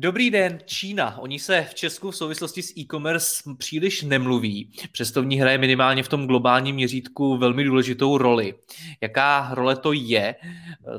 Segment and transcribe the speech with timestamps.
[0.00, 1.18] Dobrý den, Čína.
[1.18, 6.02] Oni se v Česku v souvislosti s e-commerce příliš nemluví, přesto v ní hraje minimálně
[6.02, 8.54] v tom globálním měřítku velmi důležitou roli.
[9.00, 10.34] Jaká role to je,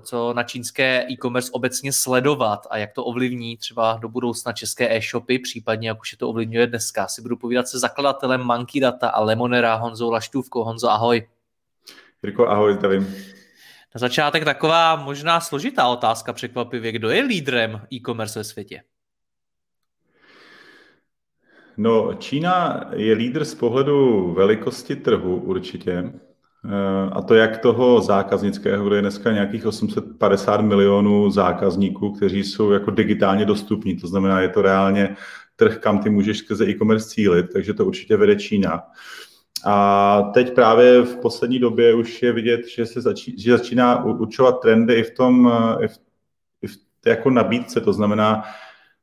[0.01, 5.39] co na čínské e-commerce obecně sledovat a jak to ovlivní třeba do budoucna české e-shopy,
[5.39, 7.07] případně jak už je to ovlivňuje dneska.
[7.07, 10.63] Si budu povídat se zakladatelem Monkey Data a Lemonera Honzou Laštůvkou.
[10.63, 11.27] Honzo, ahoj.
[12.23, 13.15] Jirko, ahoj, zdravím.
[13.95, 16.91] Na začátek taková možná složitá otázka překvapivě.
[16.91, 18.81] Kdo je lídrem e-commerce ve světě?
[21.81, 25.91] No, Čína je lídr z pohledu velikosti trhu určitě.
[26.65, 32.71] Eh, a to jak toho zákaznického, kde je dneska nějakých 850 milionů zákazníků, kteří jsou
[32.71, 33.97] jako digitálně dostupní.
[33.97, 35.15] To znamená, je to reálně
[35.55, 38.83] trh, kam ty můžeš skrze e-commerce cílit, takže to určitě vede Čína.
[39.65, 44.61] A teď právě v poslední době už je vidět, že se začí, že začíná určovat
[44.61, 45.97] trendy i v tom, i v,
[46.61, 48.43] i v jako nabídce, to znamená,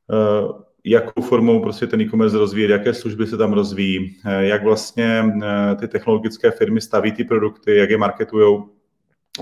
[0.07, 5.23] uh, jakou formou prostě ten e-commerce rozvíjet, jaké služby se tam rozvíjí, uh, jak vlastně
[5.35, 5.41] uh,
[5.79, 8.63] ty technologické firmy staví ty produkty, jak je marketují,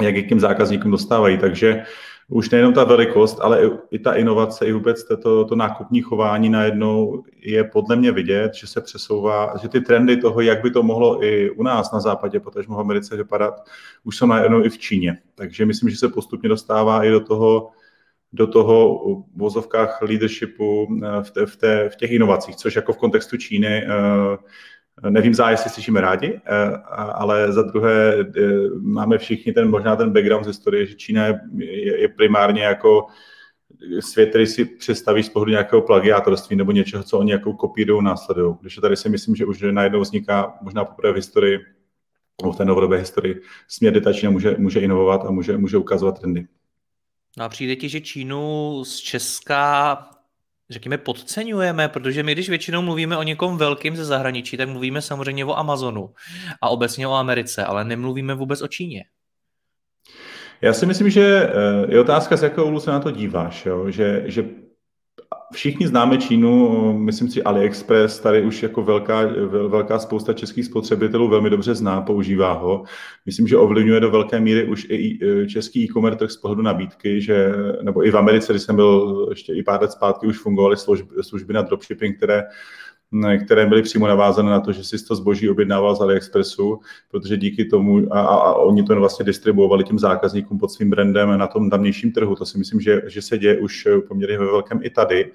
[0.02, 1.38] jak je k těm zákazníkům dostávají.
[1.38, 1.84] Takže
[2.28, 7.24] už nejenom ta velikost, ale i ta inovace, i vůbec to, to nákupní chování najednou
[7.42, 11.24] je podle mě vidět, že se přesouvá, že ty trendy toho, jak by to mohlo
[11.24, 13.54] i u nás na západě, potažmo v Americe vypadat,
[14.04, 15.18] už jsou najednou i v Číně.
[15.36, 17.70] Takže myslím, že se postupně dostává i do toho,
[18.36, 22.94] do toho v vozovkách leadershipu eh, v, té, v, té, v těch inovacích, což jako
[22.94, 24.36] v kontextu Číny uh,
[25.10, 26.78] Nevím za, jestli slyšíme rádi, eh,
[27.14, 28.42] ale za druhé eh,
[28.82, 33.08] máme všichni ten možná ten background z historie, že Čína je, je primárně jako
[34.00, 38.56] svět, který si představí z pohledu nějakého plagiátorství nebo něčeho, co oni jako kopírují, následují.
[38.62, 41.60] Když tady si myslím, že už najednou vzniká možná poprvé v historii,
[42.54, 46.20] v té novodobé historii, směr, kde ta Čína může, může inovovat a může, může ukazovat
[46.20, 46.48] trendy.
[47.38, 49.98] No a přijde ti, že Čínu z Česka
[50.70, 55.46] řekněme, podceňujeme, protože my, když většinou mluvíme o někom velkým ze zahraničí, tak mluvíme samozřejmě
[55.46, 56.14] o Amazonu
[56.62, 59.04] a obecně o Americe, ale nemluvíme vůbec o Číně.
[60.62, 63.66] Já si myslím, že eh, je otázka, z jakého úhlu se na to díváš.
[63.66, 63.92] Jo?
[63.92, 64.46] Že, že
[65.54, 69.22] všichni známe Čínu, myslím si AliExpress, tady už jako velká,
[69.68, 72.84] velká spousta českých spotřebitelů velmi dobře zná, používá ho.
[73.26, 77.54] Myslím, že ovlivňuje do velké míry už i český e-commerce trh z pohledu nabídky, že,
[77.82, 81.24] nebo i v Americe, když jsem byl ještě i pár let zpátky, už fungovaly služby,
[81.24, 82.44] služby na dropshipping, které
[83.46, 86.80] které byly přímo navázané na to, že si to zboží objednával z AliExpressu,
[87.12, 91.38] protože díky tomu, a, a, a oni to vlastně distribuovali těm zákazníkům pod svým brandem
[91.38, 92.36] na tom tamnějším trhu.
[92.36, 95.32] To si myslím, že, že se děje už poměrně ve velkém i tady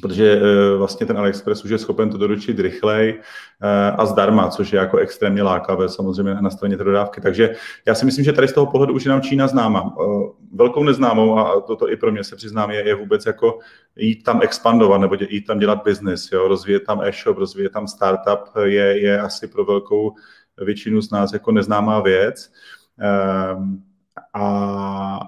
[0.00, 3.20] protože eh, vlastně ten AliExpress už je schopen to doručit rychleji
[3.62, 7.20] eh, a zdarma, což je jako extrémně lákavé samozřejmě na straně té dodávky.
[7.20, 7.54] Takže
[7.86, 9.94] já si myslím, že tady z toho pohledu už je nám Čína známá.
[10.00, 10.04] Eh,
[10.54, 13.58] velkou neznámou, a toto i pro mě se přiznám, je, je vůbec jako
[13.96, 15.82] jít tam expandovat nebo jít tam dělat
[16.32, 16.48] jo?
[16.48, 20.14] rozvíjet tam e-shop, rozvíjet tam startup je, je asi pro velkou
[20.58, 22.52] většinu z nás jako neznámá věc.
[24.34, 25.20] A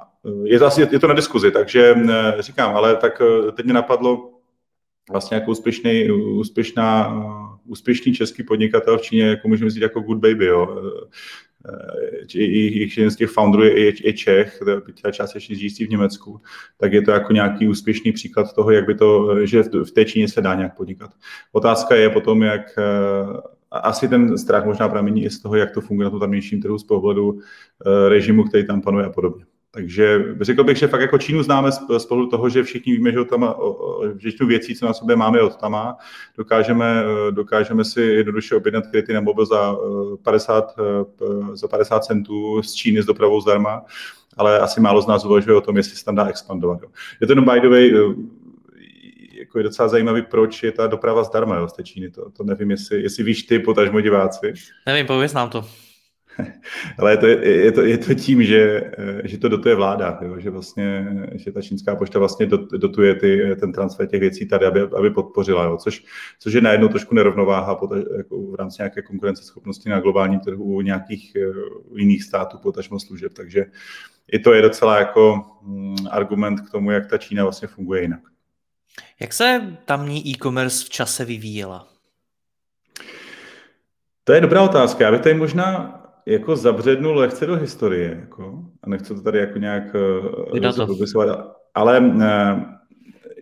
[0.45, 1.95] je to, asi, je to na diskuzi, takže
[2.39, 3.23] říkám, ale tak
[3.57, 4.36] teď mě napadlo,
[5.11, 7.15] vlastně jako úspěšný, úspěšná,
[7.65, 10.93] úspěšný český podnikatel v Číně, jako můžeme říct jako good baby, jo.
[12.35, 14.59] I, jeden z těch founderů je, je Čech,
[15.03, 16.41] ta část ještě žijící v Německu,
[16.77, 20.29] tak je to jako nějaký úspěšný příklad toho, jak by to, že v té Číně
[20.29, 21.11] se dá nějak podnikat.
[21.53, 22.79] Otázka je potom, jak
[23.71, 26.79] asi ten strach možná pramení i z toho, jak to funguje na tom tamnějším trhu
[26.79, 27.41] z pohledu
[27.87, 29.45] eh, režimu, který tam panuje a podobně.
[29.77, 31.71] Takže řekl bych, že fakt jako Čínu známe
[32.09, 33.55] pohledu toho, že všichni víme, že tam
[34.15, 35.97] většinu věcí, co na sobě máme od tama,
[36.37, 39.77] dokážeme, dokážeme si jednoduše objednat kryty na mobil za
[40.23, 43.83] 50, eh, za 50 centů z Číny s dopravou zdarma,
[44.37, 46.79] ale asi málo z nás uvažuje o tom, jestli se tam dá expandovat.
[47.21, 48.15] Je to jenom by the way, eh,
[49.39, 52.11] jako je docela zajímavý, proč je ta doprava zdarma jo, z té Číny.
[52.11, 54.53] To, to nevím, jestli, jestli víš ty, potažmo diváci.
[54.87, 55.86] Nevím, pověz nám to.
[56.99, 58.91] Ale je to, je, to, je to tím, že,
[59.25, 60.41] že to dotuje vláda, jo?
[60.41, 62.47] že vlastně, že ta čínská pošta vlastně
[62.77, 65.77] dotuje ty, ten transfer těch věcí tady, aby, aby podpořila, jo?
[65.77, 66.05] Což,
[66.39, 70.81] což je najednou trošku nerovnováha po, jako v rámci nějaké konkurenceschopnosti na globálním trhu u
[70.81, 71.53] nějakých eh,
[71.95, 73.65] jiných států, potažmo služeb, takže
[74.33, 78.21] i to je docela jako mm, argument k tomu, jak ta Čína vlastně funguje jinak.
[79.21, 81.89] Jak se tamní e-commerce v čase vyvíjela?
[84.25, 85.05] To je dobrá otázka.
[85.05, 85.96] Já bych tady možná
[86.27, 89.97] jako zabřednul lehce do historie, jako, a nechci to tady jako nějak
[90.87, 92.23] popisovat, ale uh,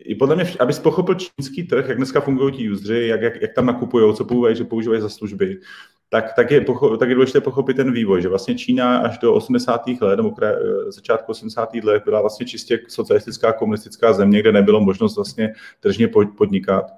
[0.04, 3.52] i podle mě, abys pochopil čínský trh, jak dneska fungují ti useři, jak, jak, jak
[3.52, 5.60] tam nakupují, co používají, že používají za služby,
[6.08, 6.64] tak, tak, je,
[6.98, 9.82] tak je důležité pochopit ten vývoj, že vlastně Čína až do 80.
[10.00, 11.74] let, nebo kraj, eh, začátku 80.
[11.74, 16.08] let byla vlastně čistě socialistická komunistická země, kde nebylo možnost vlastně tržně
[16.38, 16.92] podnikat.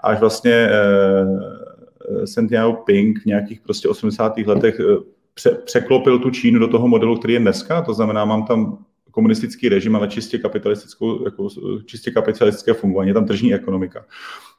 [0.00, 2.48] Až vlastně eh, Sen
[2.86, 4.38] Ping v nějakých prostě 80.
[4.38, 4.84] letech eh,
[5.34, 9.68] pře, překlopil tu Čínu do toho modelu, který je dneska, to znamená, mám tam komunistický
[9.68, 11.48] režim, ale čistě, kapitalistickou, jako,
[11.86, 14.04] čistě kapitalistické fungování, je tam tržní ekonomika.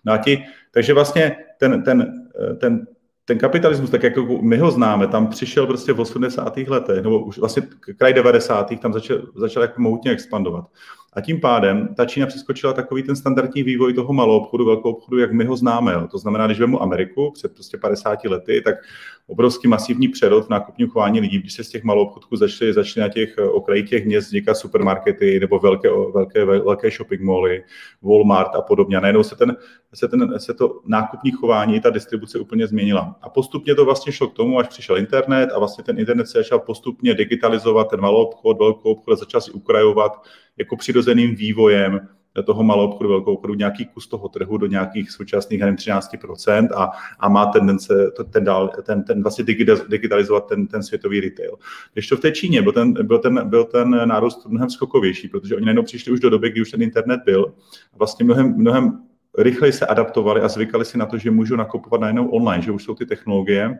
[0.06, 2.14] No a ti, takže vlastně ten, ten,
[2.60, 2.88] ten
[3.26, 6.58] ten kapitalismus, tak jako my ho známe, tam přišel prostě v 80.
[6.58, 7.62] letech, nebo už vlastně
[7.98, 8.80] kraj 90.
[8.80, 10.66] tam začal, začal jako mohutně expandovat.
[11.16, 15.18] A tím pádem ta Čína přeskočila takový ten standardní vývoj toho malou obchodu, velkou obchodu,
[15.18, 15.94] jak my ho známe.
[15.94, 16.08] Jo.
[16.12, 18.76] To znamená, když vemu Ameriku před prostě 50 lety, tak
[19.28, 23.02] obrovský masivní přerod v nákupním chování lidí, když se z těch malou obchodků začaly, začaly
[23.08, 27.64] na těch eh, okrajích těch měst vznikat supermarkety nebo velké, velké, velké shopping mally,
[28.02, 28.98] Walmart a podobně.
[28.98, 29.58] A najednou se, ten,
[29.94, 33.13] se, ten, se to nákupní chování, ta distribuce úplně změnila.
[33.22, 36.38] A postupně to vlastně šlo k tomu, až přišel internet a vlastně ten internet se
[36.38, 40.24] začal postupně digitalizovat, ten malou obchod, velkou obchod začal si ukrajovat
[40.58, 42.08] jako přirozeným vývojem
[42.42, 46.92] toho malou obchodu, velkou obchodu nějaký kus toho trhu do nějakých současných nevím, 13% a,
[47.20, 49.46] a má tendence ten, dál, ten, ten vlastně
[49.88, 51.58] digitalizovat ten, ten světový retail.
[51.94, 55.56] Když to v té Číně byl ten, byl ten, byl ten nárůst mnohem skokovější, protože
[55.56, 57.54] oni najednou přišli už do doby, kdy už ten internet byl
[57.94, 59.00] a vlastně mnohem, mnohem
[59.38, 62.84] rychleji se adaptovali a zvykali si na to, že můžou nakupovat najednou online, že už
[62.84, 63.80] jsou ty technologie,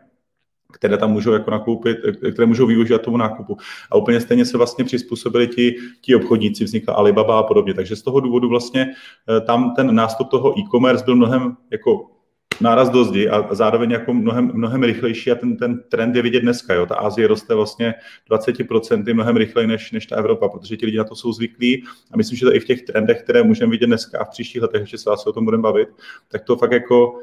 [0.72, 1.98] které tam můžou jako nakoupit,
[2.32, 3.56] které můžou využít tomu nákupu.
[3.90, 7.74] A úplně stejně se vlastně přizpůsobili ti, ti obchodníci, vznikla Alibaba a podobně.
[7.74, 12.13] Takže z toho důvodu vlastně eh, tam ten nástup toho e-commerce byl mnohem jako
[12.60, 16.40] náraz do zdi a zároveň jako mnohem, mnohem rychlejší a ten, ten trend je vidět
[16.40, 16.74] dneska.
[16.74, 16.86] Jo.
[16.86, 17.94] Ta Asie roste vlastně
[18.30, 22.16] 20% mnohem rychleji než, než ta Evropa, protože ti lidi na to jsou zvyklí a
[22.16, 24.80] myslím, že to i v těch trendech, které můžeme vidět dneska a v příštích letech,
[24.80, 25.88] ještě se vás o tom budeme bavit,
[26.28, 27.18] tak to fakt jako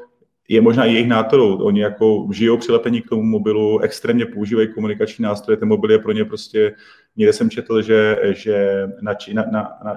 [0.48, 1.58] je možná i jejich nátorou.
[1.58, 6.12] Oni jako žijou přilepení k tomu mobilu, extrémně používají komunikační nástroje, ten mobil je pro
[6.12, 6.74] ně prostě,
[7.16, 9.42] někde jsem četl, že, že na, na,
[9.84, 9.96] na,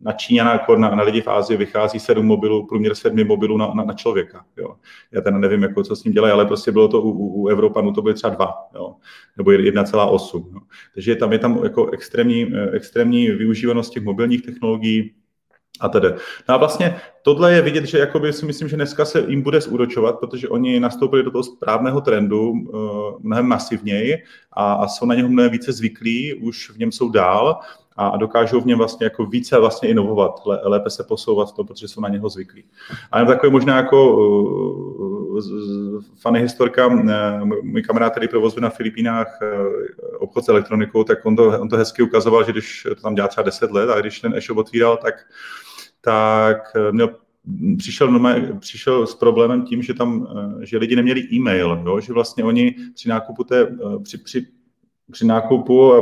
[0.00, 3.56] na na Číňana, jako na, na lidi v Ázii vychází sedm mobilů, průměr sedmi mobilů
[3.56, 4.44] na, na, na člověka.
[4.56, 4.76] Jo.
[5.12, 7.92] Já teda nevím, jako, co s tím dělají, ale prostě bylo to u, u Evropanů,
[7.92, 8.94] to byly třeba dva, jo.
[9.36, 10.60] nebo 1,8.
[10.94, 15.14] Takže tam je tam jako extrémní, extrémní využívanost těch mobilních technologií,
[15.80, 16.08] a tedy.
[16.48, 19.60] No a vlastně tohle je vidět, že jakoby si myslím, že dneska se jim bude
[19.60, 22.60] zúročovat, protože oni nastoupili do toho správného trendu uh,
[23.20, 24.16] mnohem masivněji
[24.52, 27.60] a, a jsou na něho mnohem více zvyklí, už v něm jsou dál
[27.96, 32.00] a dokážou v něm vlastně jako více vlastně inovovat, lépe se posouvat to, protože jsou
[32.00, 32.64] na něho zvyklí.
[33.12, 35.40] A jen takový možná jako uh,
[36.22, 39.66] funny historka, uh, můj kamarád, který provozuje na Filipínách uh,
[40.18, 43.28] obchod s elektronikou, tak on to, on to hezky ukazoval, že když to tam dělá
[43.28, 45.14] třeba 10 let a když ten e-shop otvíral, tak
[46.00, 47.10] tak měl
[47.78, 48.20] přišel,
[48.58, 50.28] přišel s problémem tím, že tam,
[50.62, 52.00] že lidi neměli e-mail, jo?
[52.00, 54.46] že vlastně oni při nákupu té, při, při
[55.12, 55.92] při nákupu,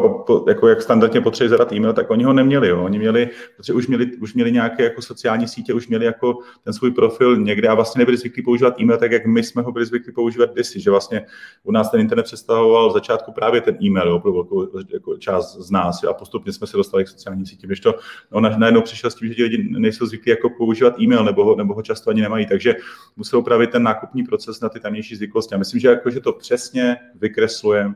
[0.49, 2.69] jako jak standardně potřebují zadat e-mail, tak oni ho neměli.
[2.69, 2.85] Jo.
[2.85, 6.73] Oni měli, protože už měli, už měli nějaké jako sociální sítě, už měli jako ten
[6.73, 9.87] svůj profil někde a vlastně nebyli zvyklí používat e-mail tak, jak my jsme ho byli
[9.87, 11.27] zvyklí používat kdysi, že vlastně
[11.63, 15.57] u nás ten internet představoval v začátku právě ten e-mail jo, pro velkou jako část
[15.57, 17.69] z nás jo, a postupně jsme se dostali k sociálním sítím.
[17.69, 17.95] Když to
[18.33, 21.57] on najednou přišel s tím, že ti lidi nejsou zvyklí jako používat e-mail nebo ho,
[21.57, 22.75] nebo ho často ani nemají, takže
[23.17, 25.55] musel upravit ten nákupní proces na ty tamnější zvyklosti.
[25.55, 27.95] A myslím, že, jako, že to přesně vykresluje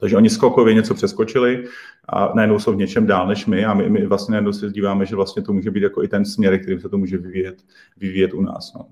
[0.00, 1.64] takže oni skokově něco přeskočili
[2.08, 5.06] a najednou jsou v něčem dál než my a my, my vlastně najednou se díváme,
[5.06, 7.62] že vlastně to může být jako i ten směr, kterým se to může vyvíjet,
[7.96, 8.74] vyvíjet u nás.
[8.74, 8.86] No.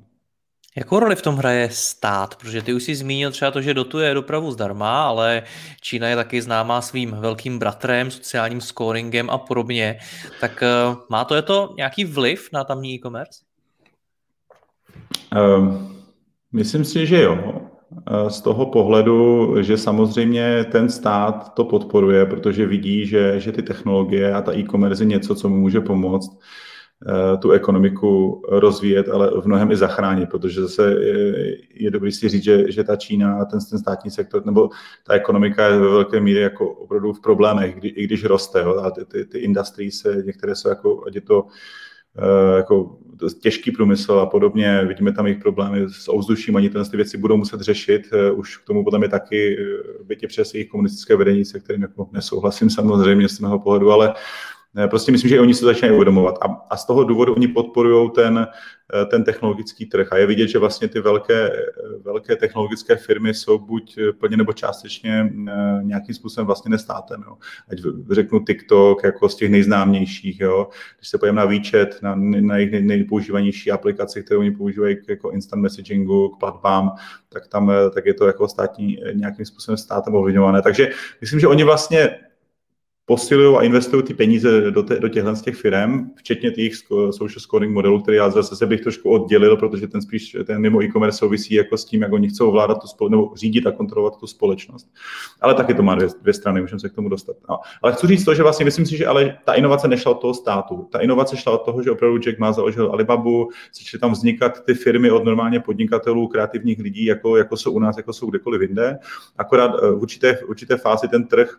[0.77, 2.37] Jakou roli v tom hraje stát?
[2.37, 5.43] Protože ty už jsi zmínil třeba to, že dotuje dopravu zdarma, ale
[5.81, 9.99] Čína je taky známá svým velkým bratrem, sociálním scoringem a podobně.
[10.41, 13.41] Tak uh, má to je to nějaký vliv na tamní e-commerce?
[15.57, 15.97] Um,
[16.53, 17.61] myslím si, že jo.
[17.93, 23.63] Eh, z toho pohledu, že samozřejmě ten stát to podporuje, protože vidí, že, že ty
[23.63, 26.39] technologie a ta e-commerce je něco, co mu může pomoct.
[27.09, 32.29] Eh, tu ekonomiku rozvíjet, ale v mnohem i zachránit, protože zase je, je dobrý si
[32.29, 34.71] říct, že, že ta Čína, ten, ten státní sektor nebo
[35.07, 38.61] ta ekonomika je ve velké míře jako opravdu v problémech, kdy, i když roste.
[38.61, 41.47] Jo, a ty, ty, ty industrie se, některé jsou jako, ať je to
[42.19, 42.99] eh, jako
[43.41, 47.37] těžký průmysl a podobně, vidíme tam jejich problémy s ovzduším, oni tyhle ty věci budou
[47.37, 49.57] muset řešit, eh, už k tomu potom je taky,
[50.05, 54.15] bytě přes jejich komunistické vedení, se kterým jako nesouhlasím samozřejmě z mého pohledu, ale
[54.91, 56.39] Prostě myslím, že oni se začínají uvědomovat.
[56.41, 58.47] A, a z toho důvodu oni podporují ten,
[58.95, 60.13] eh, ten technologický trh.
[60.13, 61.51] A je vidět, že vlastně ty velké,
[62.05, 67.25] velké technologické firmy jsou buď plně nebo částečně eh, nějakým způsobem vlastně nestátem.
[67.27, 67.37] Jo.
[67.69, 67.79] Ať
[68.11, 70.41] řeknu TikTok jako z těch nejznámějších.
[70.41, 70.69] Jo.
[70.99, 75.63] Když se pojďme na výčet, na, na jejich nejpoužívanější aplikaci, kterou oni používají jako instant
[75.63, 76.93] messagingu, k platbám,
[77.29, 80.63] tak tam eh, tak je to jako státní nějakým způsobem státem ovlivňované.
[80.63, 80.91] Takže
[81.21, 82.26] myslím, že oni vlastně
[83.07, 86.73] posilují a investují ty peníze do, te, do těchto z těch firm, včetně těch
[87.11, 90.83] social scoring modelů, který já zase se bych trošku oddělil, protože ten spíš ten mimo
[90.83, 94.21] e-commerce souvisí jako s tím, jak oni chcou ovládat tu spole, nebo řídit a kontrolovat
[94.21, 94.89] tu společnost.
[95.41, 97.37] Ale taky to má dvě, dvě strany, můžeme se k tomu dostat.
[97.49, 97.59] No.
[97.83, 100.35] Ale chci říct to, že vlastně myslím si, že ale ta inovace nešla od toho
[100.35, 100.89] státu.
[100.93, 104.75] Ta inovace šla od toho, že opravdu Jack Ma založil Alibabu, začaly tam vznikat ty
[104.75, 108.99] firmy od normálně podnikatelů, kreativních lidí, jako, jako jsou u nás, jako jsou kdekoliv jinde.
[109.39, 111.59] Akorát eh, v určité, v určité fázi ten trh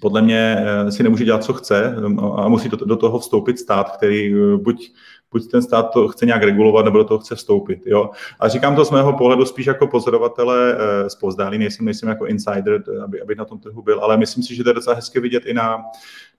[0.00, 3.96] podle mě eh, si nemůže dělat, co chce um, a musí do toho vstoupit stát,
[3.96, 4.92] který eh, buď
[5.32, 7.82] buď ten stát to chce nějak regulovat, nebo do toho chce vstoupit.
[7.86, 8.10] Jo?
[8.40, 12.26] A říkám to z mého pohledu spíš jako pozorovatele eh, z pozdálí, nejsem, nejsem jako
[12.26, 15.20] insider, aby, aby na tom trhu byl, ale myslím si, že to je docela hezky
[15.20, 15.78] vidět i na,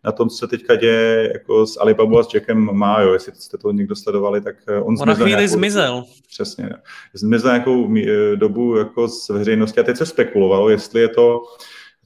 [0.03, 3.31] na tom, co se teďka děje jako s Alibabu a s Jackem má, jo, jestli
[3.35, 6.03] jste to někdo sledovali, tak on, on na chvíli nějakou, zmizel.
[6.27, 6.69] Přesně.
[7.13, 7.93] Zmizel nějakou
[8.35, 11.41] dobu jako z veřejnosti a teď se spekulovalo, jestli je to,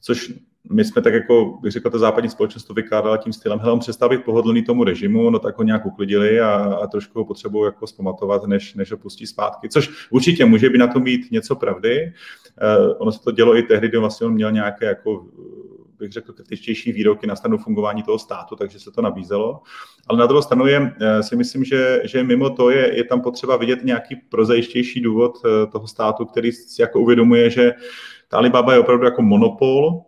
[0.00, 0.32] což
[0.72, 3.78] my jsme tak jako, bych řekl, ta západní společnost to vykládala tím stylem, hele, on
[3.78, 7.64] přestal být pohodlný tomu režimu, no tak ho nějak uklidili a, a trošku ho potřebují
[7.64, 11.56] jako zpamatovat, než, než ho pustí zpátky, což určitě může by na tom být něco
[11.56, 12.12] pravdy.
[12.78, 15.26] Uh, ono se to dělo i tehdy, kdy vlastně on měl nějaké jako
[15.98, 19.60] bych řekl, kritičtější výroky na stranu fungování toho státu, takže se to nabízelo.
[20.08, 23.20] Ale na druhou stranu je, eh, si myslím, že, že mimo to je, je tam
[23.20, 27.72] potřeba vidět nějaký prozajistější důvod eh, toho státu, který si jako uvědomuje, že
[28.28, 30.02] ta Alibaba je opravdu jako monopol,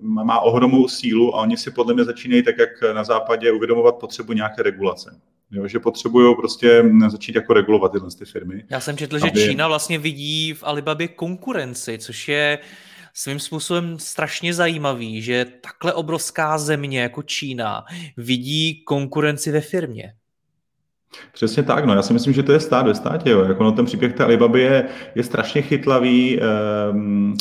[0.00, 4.32] má ohromnou sílu a oni si podle mě začínají tak, jak na západě, uvědomovat potřebu
[4.32, 5.20] nějaké regulace.
[5.50, 8.64] Jo, že potřebují prostě začít jako regulovat tyhle ty firmy.
[8.70, 9.40] Já jsem četl, aby...
[9.40, 12.58] že Čína vlastně vidí v Alibabě konkurenci, což je
[13.14, 17.84] svým způsobem strašně zajímavý, že takhle obrovská země jako Čína
[18.16, 20.14] vidí konkurenci ve firmě.
[21.32, 23.44] Přesně tak, no já si myslím, že to je stát ve státě, jo.
[23.44, 26.40] Jako no, ten příběh té Alibaby je, je strašně chytlavý,
[26.92, 27.34] um,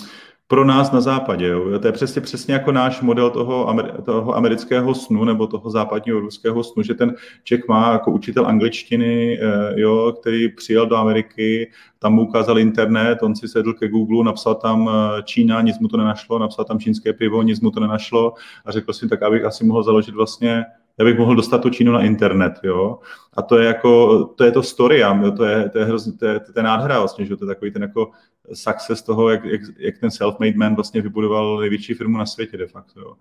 [0.52, 1.48] pro nás na západě.
[1.48, 1.80] Jo.
[1.80, 6.64] To je přesně, přesně jako náš model toho, toho amerického snu nebo toho západního ruského
[6.64, 12.14] snu, že ten Čech má jako učitel angličtiny, eh, jo, který přijel do Ameriky, tam
[12.14, 15.98] mu ukázal internet, on si sedl ke Google, napsal tam eh, Čína, nic mu to
[15.98, 18.34] nenašlo, napsal tam čínské pivo, nic mu to nenašlo
[18.66, 20.66] a řekl si, tak abych asi mohl založit vlastně
[21.00, 23.00] já bych mohl dostat tu Čínu na internet, jo.
[23.34, 25.04] A to je jako, to je to story,
[25.38, 27.72] to je, to je, hrozně, to je, to je nádhera vlastně, že to je takový
[27.72, 28.12] ten jako
[28.54, 32.68] success toho, jak, jak, jak ten self-made man vlastně vybudoval největší firmu na světě de
[32.68, 33.16] facto, jo,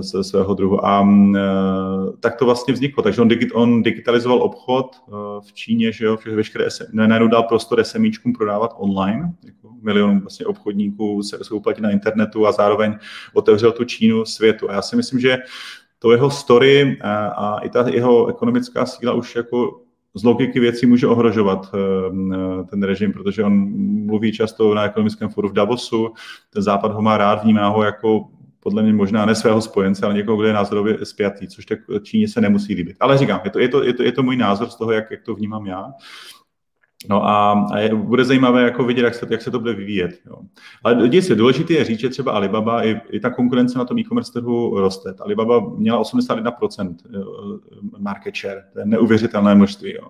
[0.00, 0.86] ze svého druhu.
[0.86, 1.40] A e,
[2.20, 3.02] tak to vlastně vzniklo.
[3.02, 5.10] Takže on, digit, on digitalizoval obchod e,
[5.40, 11.22] v Číně, že jo, veškeré, najednou dal prostor SMIčkům prodávat online, jako milionům vlastně obchodníků
[11.22, 12.98] se, se uplatí na internetu a zároveň
[13.34, 14.70] otevřel tu Čínu světu.
[14.70, 15.38] A já si myslím, že
[15.98, 19.85] to jeho story a, a i ta jeho ekonomická síla už jako
[20.16, 23.72] z logiky věcí může ohrožovat eh, ten režim, protože on
[24.06, 26.12] mluví často na ekonomickém fóru v Davosu,
[26.52, 28.28] ten západ ho má rád, vnímá ho jako
[28.60, 32.28] podle mě možná ne svého spojence, ale někoho, kdo je názorově spjatý, což tak Číně
[32.28, 32.96] se nemusí líbit.
[33.00, 35.10] Ale říkám, je to, je to, je to, je to můj názor z toho, jak,
[35.10, 35.92] jak to vnímám já.
[37.08, 40.20] No a, a je, bude zajímavé jako vidět, jak se, jak se to bude vyvíjet.
[40.26, 40.36] Jo.
[40.84, 43.98] Ale děj se, důležité je říct, že třeba Alibaba, i, i ta konkurence na tom
[43.98, 45.14] e-commerce trhu roste.
[45.20, 47.18] Alibaba měla 81% eh,
[47.98, 49.94] market share, to je neuvěřitelné množství.
[49.94, 50.08] Jo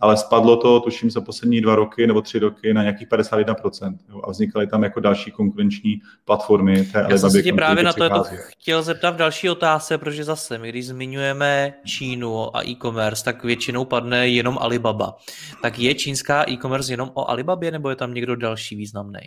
[0.00, 3.96] ale spadlo to, tuším, za poslední dva roky nebo tři roky na nějakých 51%.
[4.08, 6.84] Jo, a vznikaly tam jako další konkurenční platformy.
[6.84, 10.24] Té Já jsem se tě právě na to jako chtěl zeptat v další otázce, protože
[10.24, 15.16] zase, my když zmiňujeme Čínu a e-commerce, tak většinou padne jenom Alibaba.
[15.62, 19.20] Tak je čínská e-commerce jenom o Alibabě, nebo je tam někdo další významný?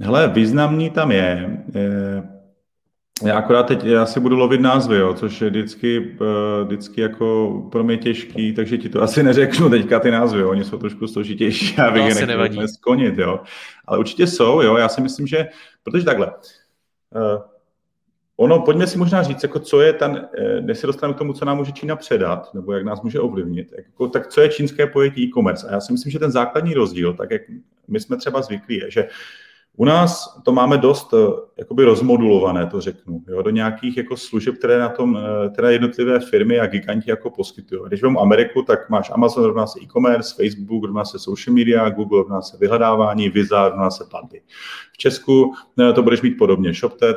[0.00, 1.58] Hele, významný tam je.
[3.22, 7.52] Já akorát teď já si budu lovit názvy, jo, což je vždycky, uh, vždycky jako
[7.72, 10.50] pro mě těžký, takže ti to asi neřeknu teďka ty názvy, jo.
[10.50, 13.40] oni jsou trošku složitější, já bych je nechtěl skonit, jo.
[13.86, 15.48] Ale určitě jsou, jo, já si myslím, že,
[15.82, 17.42] protože takhle, uh,
[18.36, 21.32] ono, pojďme si možná říct, jako co je ten, eh, než se dostaneme k tomu,
[21.32, 24.86] co nám může Čína předat, nebo jak nás může ovlivnit, jako, tak co je čínské
[24.86, 25.68] pojetí e-commerce?
[25.68, 27.42] A já si myslím, že ten základní rozdíl, tak jak
[27.88, 29.08] my jsme třeba zvyklí, je, že
[29.76, 31.16] u nás to máme dost eh,
[31.58, 36.20] jakoby rozmodulované, to řeknu, jo, do nějakých jako služeb, které na tom, eh, které jednotlivé
[36.20, 37.80] firmy a giganti jako poskytují.
[37.86, 42.18] Když vezmu Ameriku, tak máš Amazon, rovná se e-commerce, Facebook, rovná se social media, Google,
[42.18, 44.40] rovná se vyhledávání, Visa, rovná se platby.
[44.92, 46.74] V Česku eh, to budeš mít podobně.
[46.74, 47.16] ShopTet,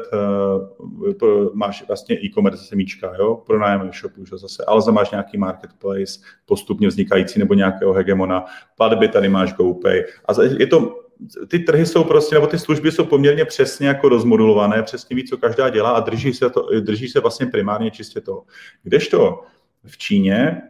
[1.54, 6.88] máš vlastně e-commerce semíčka, jo, pronájem shopu už zase, ale za máš nějaký marketplace, postupně
[6.88, 8.46] vznikající nebo nějakého hegemona,
[8.78, 10.04] platby tady máš GoPay.
[10.26, 11.07] A je to
[11.48, 15.38] ty trhy jsou prostě, nebo ty služby jsou poměrně přesně jako rozmodulované, přesně ví, co
[15.38, 18.44] každá dělá a drží se, to, drží se vlastně primárně čistě toho.
[18.84, 19.44] Kdežto
[19.86, 20.62] v Číně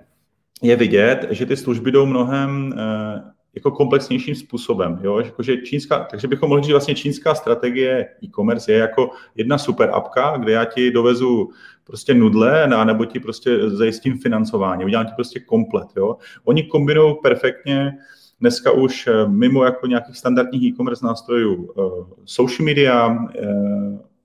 [0.62, 3.22] je vidět, že ty služby jdou mnohem eh,
[3.56, 5.00] jako komplexnějším způsobem.
[5.04, 5.20] Jo?
[5.20, 9.90] Jako, že čínská, takže bychom mohli říct, vlastně čínská strategie e-commerce je jako jedna super
[9.94, 11.50] apka, kde já ti dovezu
[11.84, 15.88] prostě nudle, nebo ti prostě zajistím financování, udělám ti prostě komplet.
[15.98, 16.18] Jo?
[16.44, 17.98] Oni kombinují perfektně
[18.40, 21.82] dneska už eh, mimo jako nějakých standardních e-commerce nástrojů eh,
[22.26, 23.46] social media, eh,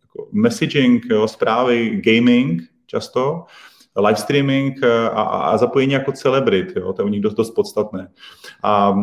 [0.03, 3.45] jako messaging, jo, zprávy, gaming často,
[3.97, 8.09] live streaming a, a zapojení jako celebrit, jo, to je u nich dost, dost podstatné.
[8.63, 8.95] A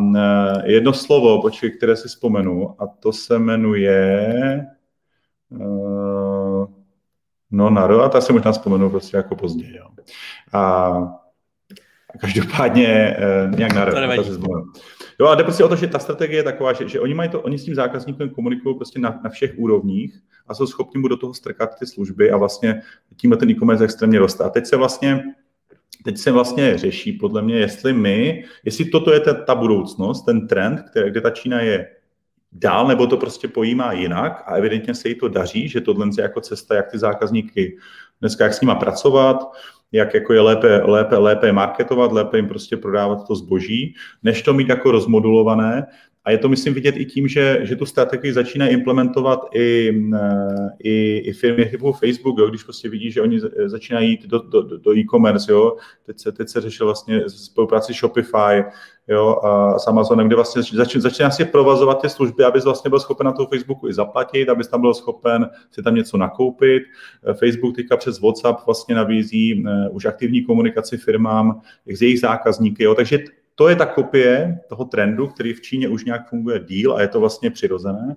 [0.64, 4.66] jedno slovo, počkej, které si vzpomenu, a to se jmenuje
[7.50, 9.76] no, Naro, a ta se možná vzpomenu prostě jako později.
[9.76, 9.86] Jo.
[10.52, 10.92] A
[12.20, 13.16] každopádně
[13.56, 14.38] nějak Naro, to se
[15.20, 17.30] Jo, a jde prostě o to, že ta strategie je taková, že, že oni, mají
[17.30, 21.08] to, oni s tím zákazníkem komunikují prostě na, na všech úrovních a jsou schopni mu
[21.08, 22.82] do toho strkat ty služby a vlastně
[23.16, 24.44] tímhle ten e-commerce extrémně roste.
[24.44, 25.24] A teď se vlastně
[26.04, 30.48] teď se vlastně řeší podle mě, jestli my, jestli toto je ta, ta budoucnost, ten
[30.48, 31.88] trend, který, kde ta Čína je
[32.52, 36.22] dál, nebo to prostě pojímá jinak a evidentně se jí to daří, že tohle je
[36.22, 37.76] jako cesta, jak ty zákazníky
[38.20, 39.52] dneska, jak s nima pracovat,
[39.92, 44.54] jak jako je lépe, lépe, lépe marketovat, lépe jim prostě prodávat to zboží, než to
[44.54, 45.86] mít jako rozmodulované.
[46.24, 50.68] A je to, myslím, vidět i tím, že, že tu strategii začíná implementovat i, eh,
[50.78, 54.62] i, i firmy typu Facebook, jo, když prostě vidí, že oni začínají jít do, do,
[54.62, 55.52] do e-commerce.
[55.52, 55.76] Jo.
[56.06, 58.64] Teď, se, teď se řešil vlastně spolupráci Shopify,
[59.10, 63.00] jo, a s Amazonem, kde vlastně začíná, začíná si provazovat ty služby, abys vlastně byl
[63.00, 66.82] schopen na tom Facebooku i zaplatit, abys tam byl schopen si tam něco nakoupit.
[67.26, 72.84] Eh, Facebook teďka přes WhatsApp vlastně nabízí uh, už aktivní komunikaci firmám s jejich zákazníky,
[72.84, 73.18] jo, takže
[73.54, 77.08] to je ta kopie toho trendu, který v Číně už nějak funguje díl a je
[77.08, 78.16] to vlastně přirozené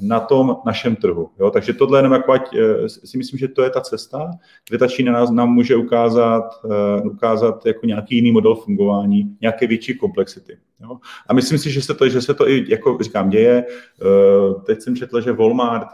[0.00, 1.30] na tom našem trhu.
[1.38, 1.50] Jo?
[1.50, 4.30] Takže tohle jenom jako ať, eh, si myslím, že to je ta cesta,
[4.68, 9.66] kde ta Čína nás, nám může ukázat, uh, ukázat jako nějaký jiný model fungování, nějaké
[9.66, 10.58] větší komplexity.
[10.80, 10.96] Jo?
[11.28, 13.64] A myslím si, že se to, že se to i, jako říkám, děje.
[13.64, 15.88] Uh, teď jsem četl, že Walmart,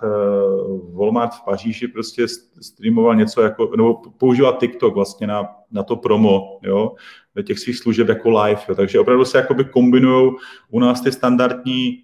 [0.92, 2.26] Walmart v Paříži prostě
[2.60, 6.94] streamoval něco jako, nebo používal TikTok vlastně na, na to promo, jo?
[7.42, 8.60] těch svých služeb jako live.
[8.68, 8.74] Jo?
[8.74, 10.32] Takže opravdu se jakoby kombinují
[10.70, 12.02] u nás ty standardní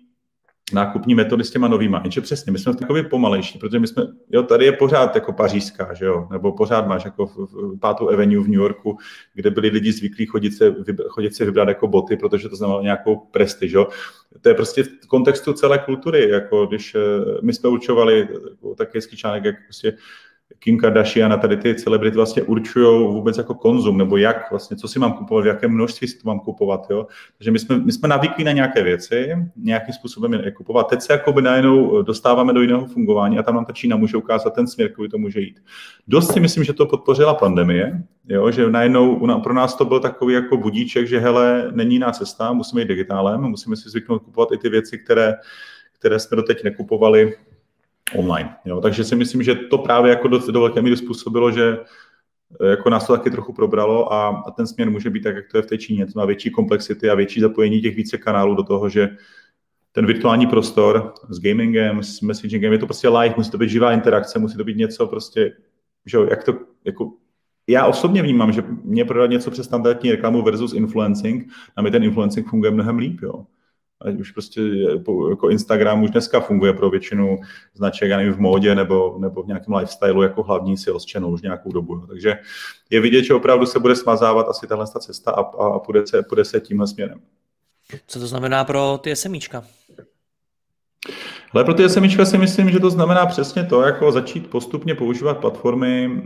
[0.73, 2.01] nákupní metody s těma novýma.
[2.03, 5.95] Jenže přesně, my jsme takový pomalejší, protože my jsme, jo, tady je pořád jako pařížská,
[5.95, 8.99] že jo, nebo pořád máš jako v, v pátou avenue v New Yorku,
[9.35, 10.75] kde byli lidi zvyklí chodit se,
[11.09, 13.89] chodit se vybrat jako boty, protože to znamenalo nějakou prestiž, jo.
[14.41, 16.99] To je prostě v kontextu celé kultury, jako když eh,
[17.43, 19.93] my jsme určovali jako taky hezký článek, jak prostě
[20.59, 24.89] Kim Kardashian a tady ty celebrity vlastně určují vůbec jako konzum, nebo jak vlastně, co
[24.89, 27.07] si mám kupovat, v jakém množství si to mám kupovat, jo.
[27.39, 30.89] Takže my jsme, my jsme navyklí na nějaké věci, nějakým způsobem je kupovat.
[30.89, 34.17] Teď se jako by najednou dostáváme do jiného fungování a tam nám ta Čína může
[34.17, 35.61] ukázat ten směr, který to může jít.
[36.09, 40.35] Dost si myslím, že to podpořila pandemie, jo, že najednou pro nás to byl takový
[40.35, 44.59] jako budíček, že hele, není jiná cesta, musíme jít digitálem, musíme si zvyknout kupovat i
[44.59, 45.35] ty věci, které,
[45.99, 47.35] které jsme doteď nekupovali
[48.15, 48.57] online.
[48.65, 48.81] Jo.
[48.81, 51.79] Takže si myslím, že to právě jako do, do velké míry způsobilo, že
[52.61, 55.45] eh, jako nás to taky trochu probralo a, a ten směr může být tak, jak
[55.51, 56.07] to je v té Číně.
[56.07, 59.09] To má větší komplexity a větší zapojení těch více kanálů do toho, že
[59.93, 63.93] ten virtuální prostor s gamingem, s messagingem, je to prostě live, musí to být živá
[63.93, 65.53] interakce, musí to být něco prostě,
[66.07, 67.13] že jak to, jako
[67.67, 72.05] já osobně vnímám, že mě prodat něco přes standardní reklamu versus influencing, a mi ten
[72.05, 73.47] influencing funguje mnohem líp, jo
[74.01, 74.61] ať už prostě
[75.31, 77.39] jako Instagram už dneska funguje pro většinu
[77.75, 81.43] značek, já nevím, v módě nebo, nebo v nějakém lifestyleu jako hlavní sales channel už
[81.43, 82.07] nějakou dobu.
[82.07, 82.39] Takže
[82.91, 86.45] je vidět, že opravdu se bude smazávat asi tahle cesta a, a půjde, se, půjde
[86.45, 87.21] se tímhle směrem.
[88.07, 89.65] Co to znamená pro ty SMIčka?
[91.53, 95.39] Ale pro ty SMIčka si myslím, že to znamená přesně to, jako začít postupně používat
[95.39, 96.23] platformy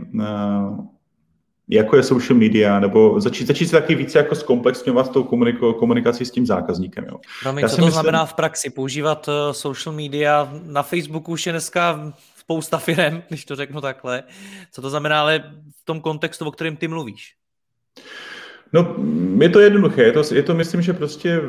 [1.69, 5.73] jako je social media, nebo začít, začít se taky více jako zkomplexňovat s tou komuniko,
[5.73, 7.05] komunikací s tím zákazníkem.
[7.11, 7.19] Jo.
[7.43, 7.91] Promiň, co to myslím...
[7.91, 8.69] znamená v praxi?
[8.69, 14.23] Používat uh, social media na Facebooku už je dneska spousta firem, když to řeknu takhle.
[14.71, 15.43] Co to znamená ale
[15.81, 17.35] v tom kontextu, o kterém ty mluvíš?
[18.73, 18.95] No,
[19.39, 20.03] je to jednoduché.
[20.03, 21.41] Je to, je to, myslím, že prostě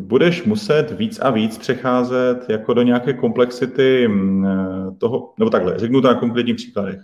[0.00, 4.46] budeš muset víc a víc přecházet jako do nějaké komplexity mm,
[4.98, 7.00] toho, nebo takhle, řeknu to na konkrétních příkladech.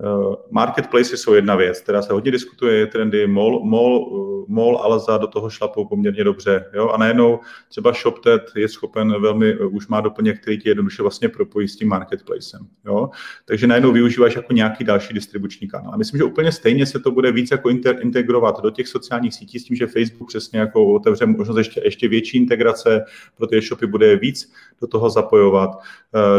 [0.00, 4.08] Eh, marketplaces jsou jedna věc, která se hodně diskutuje, je trendy, mall, mall,
[4.48, 6.64] eh, mall Alza do toho šlapou poměrně dobře.
[6.74, 6.88] Jo?
[6.88, 11.28] A najednou třeba ShopTet je schopen velmi, eh, už má doplněk, který ti jednoduše vlastně
[11.28, 12.60] propojí s tím marketplacem.
[12.86, 13.10] Jo?
[13.44, 15.94] Takže najednou využíváš jako nějaký další distribuční kanál.
[15.94, 19.34] A myslím, že úplně stejně se to bude víc jako inter, integrovat do těch sociálních
[19.34, 23.04] sítí s tím, že Facebook přesně jako otevře možnost ještě, ještě větší integrace
[23.36, 25.70] pro ty shopy bude víc do toho zapojovat.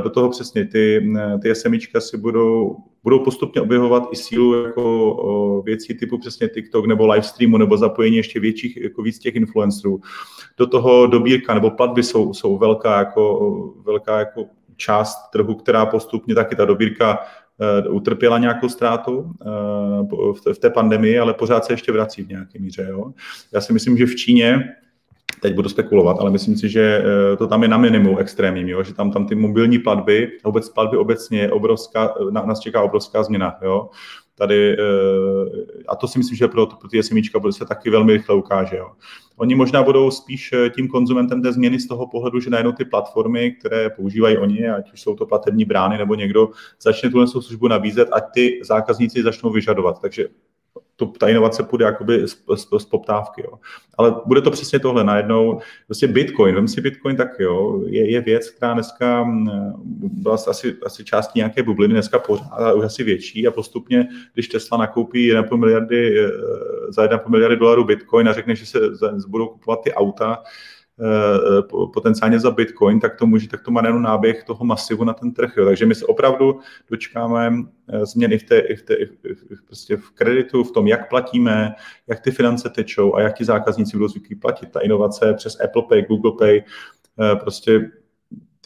[0.04, 5.94] Do toho přesně ty, ty SMIčka si budou budou postupně objevovat i sílu jako věcí
[5.94, 10.00] typu přesně TikTok nebo livestreamu nebo zapojení ještě větších, jako víc těch influencerů.
[10.58, 16.36] Do toho dobírka nebo platby jsou, jsou velká, jako, velká jako část trhu, která postupně
[16.36, 17.20] taky ta dobírka
[17.88, 19.32] uh, utrpěla nějakou ztrátu
[20.12, 22.88] v, v té pandemii, ale pořád se ještě vrací v nějaké míře.
[22.89, 23.13] Jo.
[23.54, 24.63] Já si myslím, že v Číně
[25.43, 28.84] teď budu spekulovat, ale myslím si, že eh, to tam je na minimum extrémním, jo?
[28.84, 33.23] že tam, tam ty mobilní platby, vůbec platby obecně je obrovská, na, nás čeká obrovská
[33.23, 33.56] změna.
[33.62, 33.89] Jo?
[34.36, 38.13] Tady, eh, a to si myslím, že pro, pro ty SMIčka bude se taky velmi
[38.13, 38.77] rychle ukáže.
[38.77, 38.88] Jo?
[39.38, 42.86] Oni možná budou spíš eh, tím konzumentem té změny z toho pohledu, že najednou ty
[42.86, 46.49] platformy, které používají oni, ať už jsou to platební brány nebo někdo,
[46.82, 50.01] začne tuhle službu nabízet, ať ty zákazníci začnou vyžadovat.
[50.01, 50.27] Takže
[50.95, 53.41] to, ta inovace půjde jakoby z, z, z poptávky.
[53.41, 53.60] Jo.
[53.97, 55.60] Ale bude to přesně tohle najednou.
[55.86, 59.27] Prostě Bitcoin, vem si Bitcoin tak jo, je, je věc, která dneska
[60.01, 64.77] byla asi, asi částí nějaké bubliny, dneska pořád už asi větší a postupně, když Tesla
[64.77, 66.29] nakoupí 1,5 miliardy, eh,
[66.89, 68.79] za 1,5 miliardy dolarů Bitcoin a řekne, že se
[69.27, 70.43] budou kupovat ty auta,
[71.93, 75.32] potenciálně za Bitcoin, tak to může, tak to má jenom náběh toho masivu na ten
[75.32, 75.53] trh.
[75.58, 75.65] Jo.
[75.65, 77.51] Takže my se opravdu dočkáme
[77.89, 78.95] eh, změny v, té, v, té,
[79.56, 81.73] v, prostě v kreditu, v tom, jak platíme,
[82.08, 84.69] jak ty finance tečou a jak ti zákazníci budou zvyklí platit.
[84.69, 86.63] Ta inovace přes Apple Pay, Google Pay,
[87.21, 87.91] eh, prostě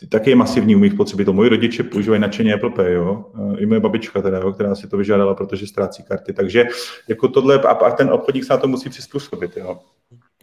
[0.10, 0.94] taky je masivní u mých
[1.26, 3.26] To Moji rodiče používají nadšeně Apple Pay, jo?
[3.58, 4.54] i moje babička teda, jo?
[4.54, 6.34] která si to vyžádala, protože ztrácí karty.
[6.34, 6.66] Takže
[7.08, 9.58] jako tohle, a ten obchodník se na to musí přizpůsobit.
[9.58, 9.80] Jo?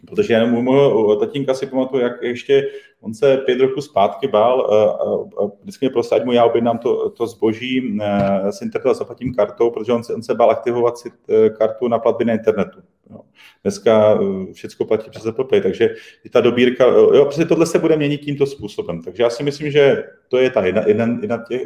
[0.07, 2.67] Protože já u mého tatínka si pamatuju, jak ještě
[3.05, 4.83] on se pět roku zpátky bál, a,
[5.43, 9.33] a vždycky mě prosil, mu já objednám to, to zboží e, s internetu a zaplatím
[9.33, 12.79] kartou, protože on se, on se bál aktivovat si e, kartu na platby na internetu.
[13.09, 13.19] Jo.
[13.63, 17.79] Dneska e, všechno platí přes Apple Pay, takže i ta dobírka, jo, prostě tohle se
[17.79, 19.01] bude měnit tímto způsobem.
[19.01, 21.61] Takže já si myslím, že to je ta jedna, jedna, jedna těch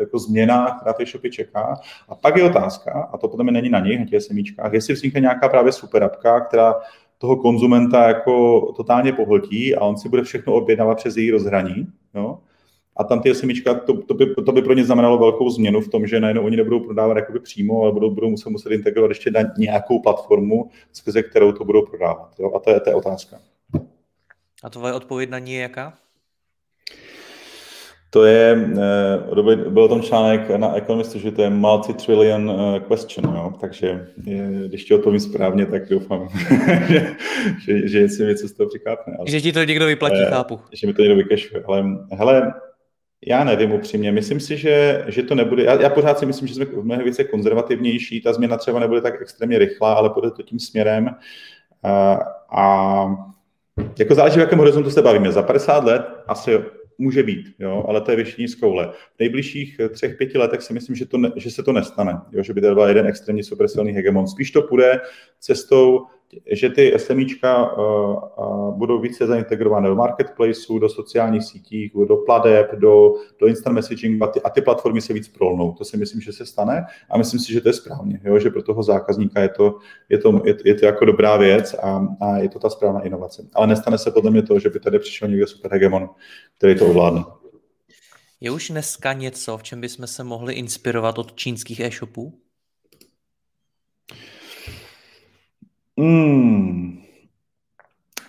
[0.00, 1.80] jako změna, která ty shopy čeká.
[2.08, 5.20] A pak je otázka, a to potom není na nich, na těch semíčkách, jestli vznikne
[5.20, 6.74] nějaká právě super apka, která
[7.18, 11.86] toho konzumenta jako totálně pohltí a on si bude všechno objednávat přes její rozhraní.
[12.14, 12.38] Jo?
[12.96, 15.88] A tam ty SMIčka, to, to, by, to by pro ně znamenalo velkou změnu v
[15.88, 19.30] tom, že najednou oni nebudou prodávat jakoby přímo, ale budou, budou muset, muset integrovat ještě
[19.30, 22.34] na nějakou platformu, skrze kterou to budou prodávat.
[22.38, 22.52] Jo?
[22.54, 23.38] A to je, to je otázka.
[24.64, 25.94] A tvoje odpověď na ní je jaká?
[28.10, 33.52] To je, eh, byl tam článek na Economistu, že to je multi-trillion eh, question, jo?
[33.60, 34.08] takže
[34.66, 36.28] když ti odpovím správně, tak doufám,
[36.88, 37.16] že,
[37.64, 39.16] že, že si něco z toho přikápne.
[39.18, 40.60] Ale, že ti to někdo vyplatí, eh, chápu.
[40.72, 41.62] Že mi to někdo vykešuje.
[41.66, 42.54] Ale hele,
[43.26, 46.54] já nevím upřímně, myslím si, že, že to nebude, já, já pořád si myslím, že
[46.54, 50.58] jsme mnohem více konzervativnější, ta změna třeba nebude tak extrémně rychlá, ale půjde to tím
[50.58, 51.08] směrem.
[51.82, 52.18] A,
[52.50, 53.06] a
[53.98, 55.32] jako záleží, v jakém horizontu se bavíme.
[55.32, 56.58] Za 50 let asi
[56.98, 58.92] může být, jo, ale to je většiní z koule.
[59.16, 62.20] V nejbližších eh, třech, pěti letech si myslím, že, to ne, že se to nestane,
[62.32, 64.26] jo, že by to byl jeden extrémně super silný hegemon.
[64.26, 65.00] Spíš to půjde
[65.40, 66.06] cestou
[66.50, 73.14] že ty SMIčka uh, budou více zaintegrované do marketplaceů, do sociálních sítí, do pladeb, do,
[73.40, 75.72] do instant messaging a ty, a ty platformy se víc prolnou.
[75.72, 78.38] To si myslím, že se stane a myslím si, že to je správně, jo?
[78.38, 82.08] že pro toho zákazníka je to, je to, je, je to jako dobrá věc a,
[82.20, 83.48] a je to ta správná inovace.
[83.54, 86.08] Ale nestane se podle mě to, že by tady přišel někdo super hegemon,
[86.58, 87.24] který to ovládne.
[88.40, 92.47] Je už dneska něco, v čem bychom se mohli inspirovat od čínských e-shopů?
[95.98, 96.98] Hmm.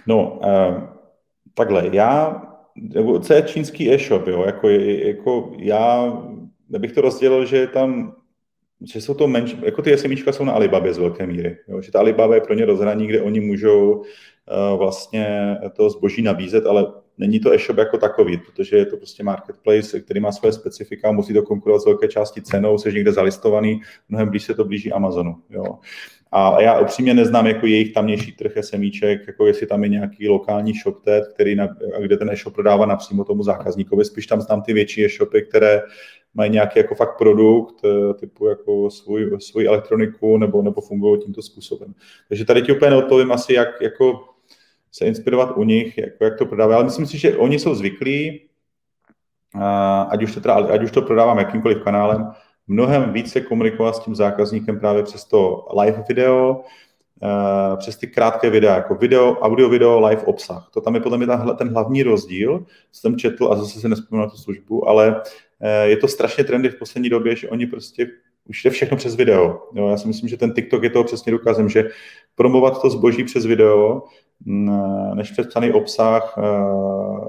[0.08, 0.84] No, uh,
[1.54, 2.42] takhle, já,
[3.22, 6.14] co je čínský e-shop, jo, jako, jako já
[6.70, 8.16] bych to rozdělil, že tam
[8.94, 11.92] že jsou to menší, jako ty SMIčka jsou na Alibabě z velké míry, jo, že
[11.92, 16.94] ta Alibaba je pro ně rozhraní, kde oni můžou uh, vlastně to zboží nabízet, ale
[17.18, 21.34] není to e-shop jako takový, protože je to prostě marketplace, který má svoje specifika, musí
[21.34, 25.36] to konkurovat z velké části cenou, jsi někde zalistovaný, mnohem blíž se to blíží Amazonu.
[25.50, 25.80] Jo.
[26.32, 30.74] A já upřímně neznám jako jejich tamnější trh SMíček, jako jestli tam je nějaký lokální
[30.74, 31.68] ShopTet, který na,
[32.02, 34.06] kde ten e-shop prodává napřímo tomu zákazníkovi.
[34.06, 35.82] Spíš tam znám ty větší e-shopy, které
[36.34, 41.42] mají nějaký jako fakt produkt, eh, typu jako svůj, svůj elektroniku nebo, nebo fungují tímto
[41.42, 41.94] způsobem.
[42.28, 44.26] Takže tady ti úplně neodpovím asi, jak jako
[44.92, 48.42] se inspirovat u nich, jako jak to prodávají, ale myslím si, že oni jsou zvyklí,
[50.10, 52.32] ať už to, teda, ať už to prodávám jakýmkoliv kanálem,
[52.70, 56.64] mnohem více komunikovat s tím zákazníkem právě přes to live video,
[57.24, 60.70] Eh, přes ty krátké videa, jako video, audio, video, live obsah.
[60.74, 61.28] To tam je podle mě
[61.58, 65.22] ten hlavní rozdíl, jsem četl a zase se nespomínám tu službu, ale
[65.62, 68.08] eh, je to strašně trendy v poslední době, že oni prostě
[68.46, 69.62] už jde všechno přes video.
[69.76, 71.90] Jo, já si myslím, že ten TikTok je toho přesně důkazem, že
[72.36, 74.04] promovat to zboží přes video,
[74.46, 74.72] mm,
[75.14, 76.42] než přes psaný obsah, eh,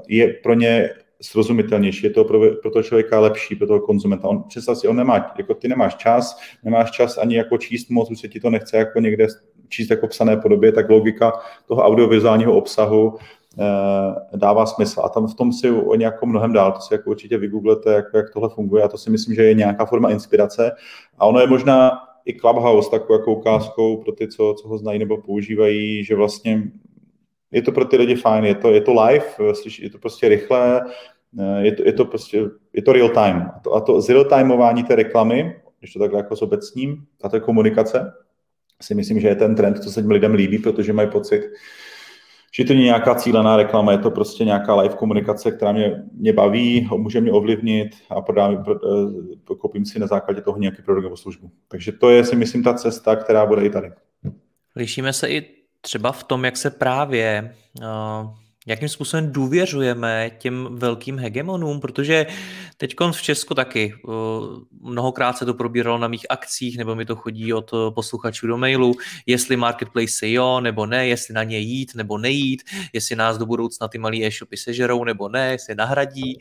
[0.08, 4.28] je pro ně srozumitelnější, je to pro, pro toho člověka lepší, pro toho konzumenta.
[4.28, 8.10] On, představ si, on nemá, jako ty nemáš čas, nemáš čas ani jako číst moc,
[8.10, 9.26] už se ti to nechce jako někde
[9.68, 11.32] číst jako psané podobě, tak logika
[11.66, 13.16] toho audiovizuálního obsahu
[13.58, 15.00] eh, dává smysl.
[15.04, 18.16] A tam v tom si oni jako mnohem dál, to si jako určitě vygooglete, jako
[18.16, 20.72] jak tohle funguje a to si myslím, že je nějaká forma inspirace.
[21.18, 21.90] A ono je možná
[22.24, 26.62] i Clubhouse takovou jako ukázkou pro ty, co, co ho znají nebo používají, že vlastně
[27.52, 29.24] je to pro ty lidi fajn, je to, je to live,
[29.80, 30.82] je to prostě rychlé,
[31.40, 33.50] eh, je to, je to prostě, je to real time.
[33.56, 37.28] A to, a to zreal timeování té reklamy, když to takhle jako s obecním, a
[37.28, 38.12] to je komunikace,
[38.82, 41.42] si myslím, že je ten trend, co se těm lidem líbí, protože mají pocit,
[42.52, 46.32] že to není nějaká cílená reklama, je to prostě nějaká live komunikace, která mě, mě
[46.32, 51.04] baví, může mě ovlivnit a prodám, pro, eh, koupím si na základě toho nějaký produkt
[51.04, 51.50] nebo službu.
[51.68, 53.92] Takže to je si myslím ta cesta, která bude i tady.
[54.76, 58.40] Lišíme se i třeba v tom, jak se právě uh
[58.70, 62.26] jakým způsobem důvěřujeme těm velkým hegemonům, protože
[62.76, 63.94] teď v Česku taky
[64.80, 68.94] mnohokrát se to probíralo na mých akcích, nebo mi to chodí od posluchačů do mailu,
[69.26, 73.88] jestli marketplace jo nebo ne, jestli na ně jít nebo nejít, jestli nás do budoucna
[73.88, 76.38] ty malé e-shopy sežerou nebo ne, jestli nahradí.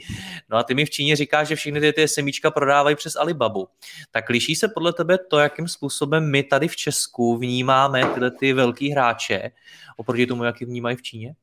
[0.50, 3.68] No a ty mi v Číně říká, že všechny ty, ty semíčka prodávají přes Alibabu.
[4.12, 8.54] Tak liší se podle tebe to, jakým způsobem my tady v Česku vnímáme tyhle ty
[8.54, 9.52] velký hráče
[9.98, 11.36] oproti tomu, jak je vnímají v Číně?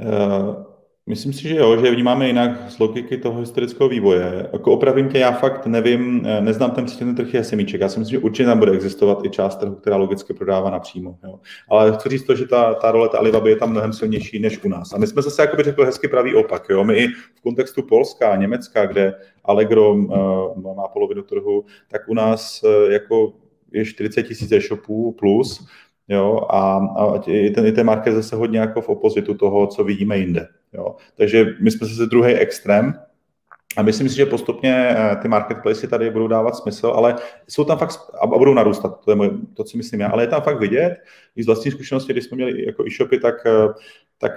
[0.00, 0.64] Eh,
[1.06, 4.48] myslím si, že jo, že vnímáme jinak z logiky toho historického vývoje.
[4.52, 7.80] Jako opravím tě, já fakt nevím, eh, neznám ten předtím trh semíček.
[7.80, 11.18] Já si myslím, že určitě tam bude existovat i část trhu, která logicky prodává napřímo.
[11.24, 11.40] Jo.
[11.68, 14.64] Ale chci říct to, že ta, ta role ta Alibaby je tam mnohem silnější než
[14.64, 14.92] u nás.
[14.92, 16.66] A my jsme zase, jako by řekl, hezky pravý opak.
[16.70, 16.84] Jo.
[16.84, 22.14] My i v kontextu Polska a Německa, kde Allegro uh, má polovinu trhu, tak u
[22.14, 23.32] nás uh, jako
[23.72, 25.66] je 40 tisíc e-shopů plus,
[26.08, 29.84] Jo, a, a i ten, i ten market zase hodně jako v opozitu toho, co
[29.84, 30.48] vidíme jinde.
[30.72, 30.96] Jo.
[31.16, 32.94] Takže my jsme zase druhý extrém,
[33.76, 37.16] a myslím si, že postupně eh, ty marketplace tady budou dávat smysl, ale
[37.48, 40.26] jsou tam fakt a budou narůstat, to je moje, to, co myslím já, ale je
[40.26, 40.96] tam fakt vidět,
[41.36, 43.68] i z vlastní zkušenosti, když jsme měli jako e-shopy, tak, eh,
[44.18, 44.32] tak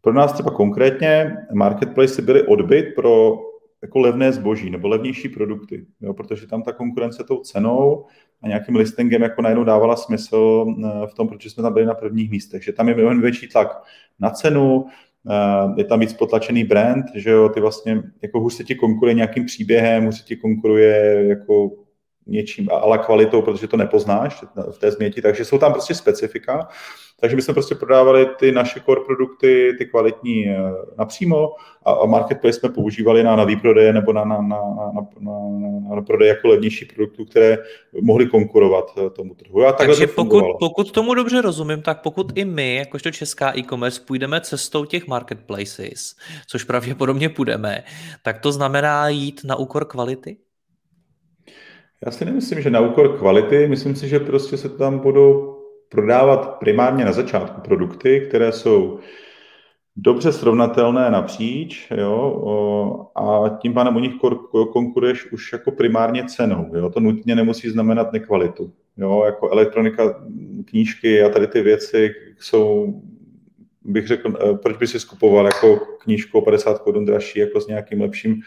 [0.00, 3.38] pro nás třeba konkrétně marketplace byly odbyt pro
[3.86, 8.06] jako levné zboží nebo levnější produkty, jo, protože tam ta konkurence tou cenou
[8.42, 11.94] a nějakým listingem jako najednou dávala smysl eh, v tom, proč jsme tam byli na
[11.94, 13.82] prvních místech, že tam je mnohem větší tlak
[14.20, 14.86] na cenu,
[15.30, 19.14] eh, je tam víc potlačený brand, že jo, ty vlastně, jako hůř se ti konkuruje
[19.14, 21.70] nějakým příběhem, hůř se ti konkuruje jako
[22.26, 26.68] něčím, ale kvalitou, protože to nepoznáš v té změti, takže jsou tam prostě specifika.
[27.20, 30.58] Takže my jsme prostě prodávali ty naše core produkty, ty kvalitní eh,
[30.98, 31.52] napřímo
[31.84, 35.32] a, a marketplace jsme používali na, na výprodeje nebo na, na, na, na, na,
[35.88, 37.58] na, na prodej jako levnější produktů, které
[38.00, 39.66] mohly konkurovat eh, tomu trhu.
[39.66, 44.00] A Takže to pokud, pokud tomu dobře rozumím, tak pokud i my, jakožto česká e-commerce,
[44.06, 47.84] půjdeme cestou těch marketplaces, což pravděpodobně půjdeme,
[48.22, 50.36] tak to znamená jít na úkor kvality?
[52.04, 55.56] Já si nemyslím, že na úkor kvality, myslím si, že prostě se tam budou
[55.88, 58.98] prodávat primárně na začátku produkty, které jsou
[59.96, 64.12] dobře srovnatelné napříč jo, a tím pádem u nich
[64.72, 66.70] konkuruješ už jako primárně cenou.
[66.76, 66.90] Jo.
[66.90, 68.72] To nutně nemusí znamenat nekvalitu.
[68.96, 70.24] Jo, jako elektronika,
[70.64, 72.94] knížky a tady ty věci jsou,
[73.84, 77.66] bych řekl, eh, proč by si skupoval jako knížku o 50 korun dražší jako s
[77.66, 78.40] nějakým lepším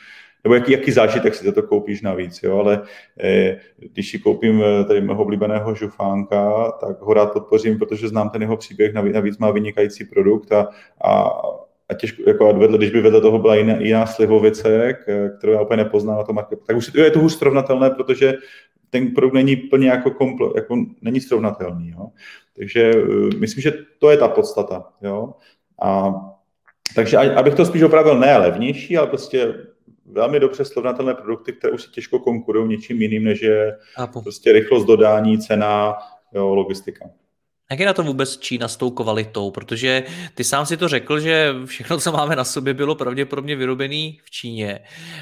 [0.44, 2.82] nebo jaký, jaký zážitek si za to koupíš navíc, jo, ale
[3.20, 8.30] eh, když si koupím eh, tady mého oblíbeného žufánka, tak ho rád podpořím, protože znám
[8.30, 10.68] ten jeho příběh, navíc, navíc má vynikající produkt a,
[11.04, 11.30] a
[11.90, 14.94] a těžko, jako vedle, když by vedle toho byla jiná, jiná slivovice,
[15.38, 18.34] kterou já úplně nepoznám na tom marketu, tak už je to hůř srovnatelné, protože
[18.90, 21.90] ten produkt není plně jako, kompl, jako není srovnatelný.
[21.90, 22.08] Jo.
[22.56, 24.86] Takže uh, myslím, že to je ta podstata.
[25.02, 25.34] Jo.
[25.82, 26.14] A,
[26.96, 29.54] takže abych to spíš opravil ne levnější, ale prostě
[30.10, 34.22] velmi dobře srovnatelné produkty, které už si těžko konkurují něčím jiným, než je Apo.
[34.22, 35.98] prostě rychlost dodání, cena,
[36.34, 37.10] jo, logistika.
[37.72, 39.52] Jak je na to vůbec Čína s tou kvalitou?
[39.52, 40.04] Protože
[40.34, 44.32] ty sám si to řekl, že všechno, co máme na sobě, bylo pravděpodobně vyrobené v
[44.32, 44.80] Číně.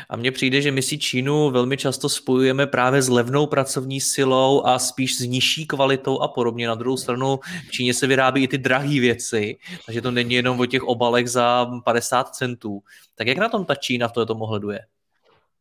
[0.10, 4.66] A mně přijde, že my si Čínu velmi často spojujeme právě s levnou pracovní silou
[4.66, 6.68] a spíš s nižší kvalitou a podobně.
[6.68, 10.60] Na druhou stranu v Číně se vyrábí i ty drahé věci, takže to není jenom
[10.60, 12.80] o těch obalech za 50 centů.
[13.16, 14.80] Tak jak na tom ta Čína v tomto ohledu je?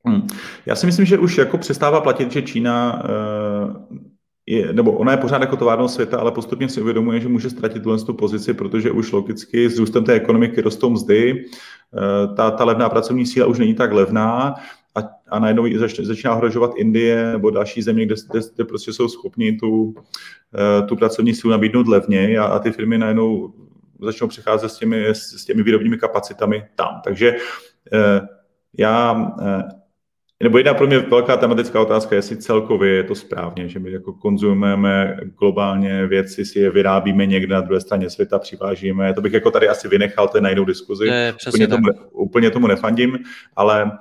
[0.04, 0.26] Hmm.
[0.66, 4.15] Já si myslím, že už jako přestává platit, že Čína uh
[4.46, 7.82] je, nebo ona je pořád jako továrnou světa, ale postupně si uvědomuje, že může ztratit
[7.82, 12.64] tuhle tu pozici, protože už logicky s růstem té ekonomiky rostou mzdy, eh, ta, ta
[12.64, 14.54] levná pracovní síla už není tak levná
[14.94, 19.08] a, a najednou zač, začíná ohrožovat Indie nebo další země, kde, kde, kde prostě jsou
[19.08, 19.94] schopni tu,
[20.54, 23.54] eh, tu pracovní sílu nabídnout levně a, a ty firmy najednou
[24.00, 27.00] začnou přecházet s těmi, s těmi výrobními kapacitami tam.
[27.04, 27.36] Takže
[27.92, 28.20] eh,
[28.78, 29.30] já
[30.42, 34.12] nebo jedna pro mě velká tematická otázka, jestli celkově je to správně, že my jako
[34.12, 39.14] konzumujeme globálně věci, si je vyrábíme někde na druhé straně světa, přivážíme.
[39.14, 41.06] To bych jako tady asi vynechal, to je na jinou diskuzi.
[41.06, 43.18] Je, úplně, tomu, úplně tomu nefandím,
[43.56, 43.92] ale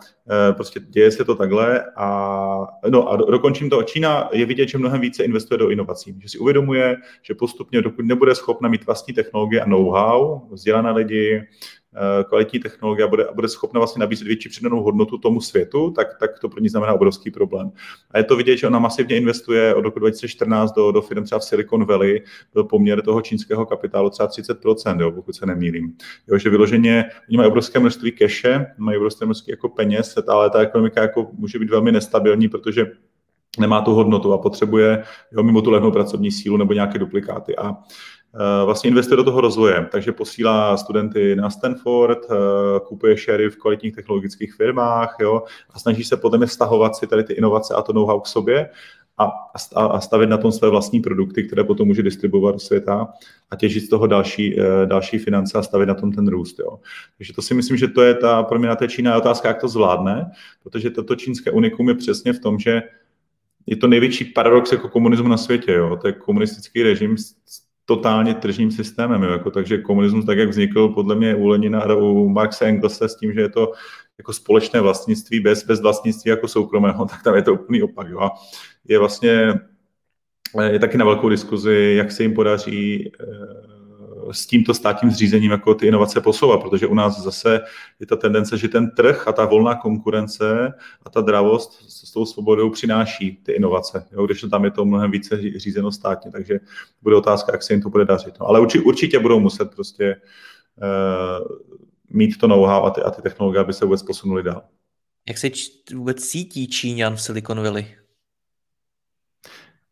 [0.49, 3.83] e, prostě děje se to takhle a, no a do, dokončím to.
[3.83, 8.05] Čína je vidět, že mnohem více investuje do inovací, že si uvědomuje, že postupně, dokud
[8.05, 11.84] nebude schopna mít vlastní technologie a know-how, vzdělané lidi, Eh,
[12.27, 16.07] kvalitní technologie a bude, a bude schopna vlastně nabízet větší přidanou hodnotu tomu světu, tak,
[16.19, 17.71] tak to pro ní znamená obrovský problém.
[18.11, 21.39] A je to vidět, že ona masivně investuje od roku 2014 do, do firm třeba
[21.39, 25.93] v Silicon Valley, byl poměr toho čínského kapitálu třeba 30%, jo, pokud se nemýlím.
[26.27, 30.59] Jo, že vyloženě, oni mají obrovské množství keše, mají obrovské množství jako peněz, ale ta
[30.59, 32.85] ekonomika jako může být velmi nestabilní, protože
[33.59, 37.55] nemá tu hodnotu a potřebuje jo, mimo tu levnou pracovní sílu nebo nějaké duplikáty.
[37.55, 37.75] A Eh,
[38.65, 42.35] vlastně investuje do toho rozvoje, takže posílá studenty na Stanford, eh,
[42.87, 45.43] kupuje šery v kvalitních technologických firmách jo,
[45.73, 48.69] a snaží se potom je vztahovat si tady ty inovace a to know-how k sobě
[49.17, 49.31] a,
[49.75, 53.07] a stavit na tom své vlastní produkty, které potom může distribuovat do světa
[53.51, 56.59] a těžit z toho další, eh, další finance a stavit na tom ten růst.
[56.59, 56.79] Jo.
[57.17, 59.47] Takže to si myslím, že to je ta, pro mě na té Čína je otázka,
[59.47, 60.31] jak to zvládne,
[60.63, 62.81] protože toto čínské unikum je přesně v tom, že
[63.65, 65.71] je to největší paradox jako komunismu na světě.
[65.71, 65.97] Jo.
[66.01, 67.15] To je komunistický režim
[67.85, 69.23] totálně tržním systémem.
[69.23, 69.31] Jo.
[69.31, 73.15] Jako, takže komunismus, tak jak vznikl podle mě u Lenina a u Marxe Engelse s
[73.15, 73.71] tím, že je to
[74.17, 78.07] jako společné vlastnictví bez, bez vlastnictví jako soukromého, tak tam je to úplný opak.
[78.09, 78.29] Jo.
[78.87, 79.53] Je vlastně
[80.61, 83.74] je taky na velkou diskuzi, jak se jim podaří eh,
[84.31, 87.61] s tímto státním zřízením jako ty inovace posouvat, protože u nás zase
[87.99, 90.73] je ta tendence, že ten trh a ta volná konkurence
[91.05, 95.11] a ta dravost s tou svobodou přináší ty inovace, jo, když tam je to mnohem
[95.11, 96.59] více řízeno státně, takže
[97.01, 98.39] bude otázka, jak se jim to bude dařit.
[98.39, 100.21] No, ale určitě, určitě budou muset prostě
[100.81, 101.57] uh,
[102.09, 104.61] mít to know-how a ty, a ty technologie, aby se vůbec posunuli dál.
[105.27, 108.04] Jak se č- vůbec cítí Číňan v Silicon Valley?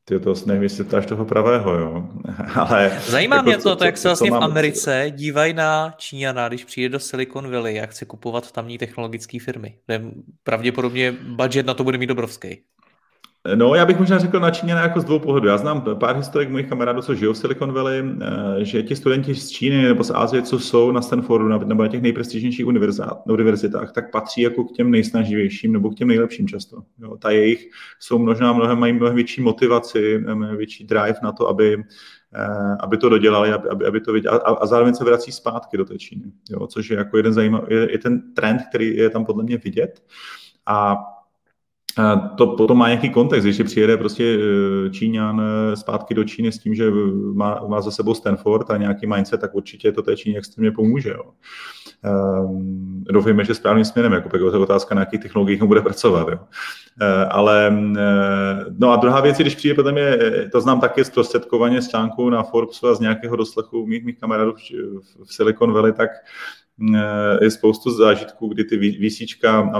[0.05, 2.09] Ty to nevím, jestli až toho pravého, jo.
[2.55, 6.65] Ale, Zajímá jako mě to, to, jak se vlastně v Americe dívají na Číňana, když
[6.65, 9.77] přijde do Silicon Valley, jak chce kupovat tamní technologické firmy.
[10.43, 12.63] Pravděpodobně budget na to bude mít obrovský.
[13.55, 15.47] No, já bych možná řekl na Číně jako z dvou pohledů.
[15.47, 19.35] Já znám pár historik mojich kamarádů, co žijou v Silicon Valley, eh, že ti studenti
[19.35, 22.65] z Číny nebo z Ázie, co jsou na Stanfordu nebo na těch nejprestižnějších
[23.25, 26.77] univerzitách, tak patří jako k těm nejsnaživějším nebo k těm nejlepším často.
[26.99, 31.47] Jo, ta jejich jsou možná mnohem, mají mnohem větší motivaci, mnohem větší drive na to,
[31.47, 31.83] aby,
[32.35, 34.37] eh, aby to dodělali, aby, aby, aby to viděli.
[34.37, 37.65] A, a zároveň se vrací zpátky do té Číny, jo, což je jako jeden zajímavý,
[37.69, 40.03] je, je ten trend, který je tam podle mě vidět.
[40.65, 40.97] A
[42.37, 46.59] to potom má nějaký kontext, když přijede prostě e, Číňan e, zpátky do Číny s
[46.59, 46.91] tím, že
[47.33, 51.09] má, má za sebou Stanford a nějaký mindset, tak určitě to té Číně extrémně pomůže.
[51.09, 51.23] Jo.
[52.43, 56.27] Um, doufejme, že správným směrem, jako pak otázka, na jakých technologiích on bude pracovat.
[56.27, 56.37] Jo.
[56.37, 57.77] Uh, ale
[58.77, 62.43] no a druhá věc, když přijde potom je, to znám taky zprostředkovaně z článku na
[62.43, 64.53] Forbesu a z nějakého doslechu mých, mých kamarádů
[65.23, 66.09] v Silicon Valley, tak
[67.41, 69.71] je spoustu zážitků, kdy ty výsíčka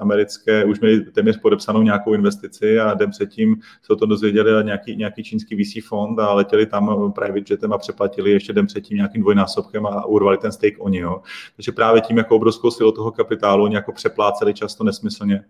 [0.00, 5.22] americké už měly téměř podepsanou nějakou investici a den předtím se to dozvěděli nějaký, nějaký
[5.24, 9.86] čínský VC fond a letěli tam private jetem a přeplatili ještě den předtím nějakým dvojnásobkem
[9.86, 10.98] a urvali ten stake oni.
[10.98, 11.22] Jo.
[11.56, 15.44] Takže právě tím jako obrovskou silou toho kapitálu oni jako přepláceli často nesmyslně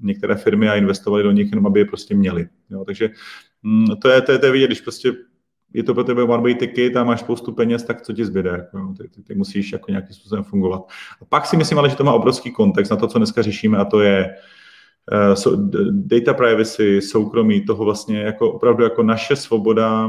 [0.00, 2.48] některé firmy a investovali do nich jenom, aby je prostě měli.
[2.70, 2.84] Jo.
[2.84, 3.10] Takže
[3.62, 5.12] mm, to je, to, je, to je vidět, když prostě
[5.74, 8.50] je to pro tebe one way ticket a máš spoustu peněz, tak co ti zbyde?
[8.50, 10.82] Jako, ty, ty, ty, musíš jako nějakým způsobem fungovat.
[11.22, 13.78] A pak si myslím ale, že to má obrovský kontext na to, co dneska řešíme,
[13.78, 14.34] a to je
[15.12, 20.08] uh, so, data privacy, soukromí, toho vlastně jako opravdu jako naše svoboda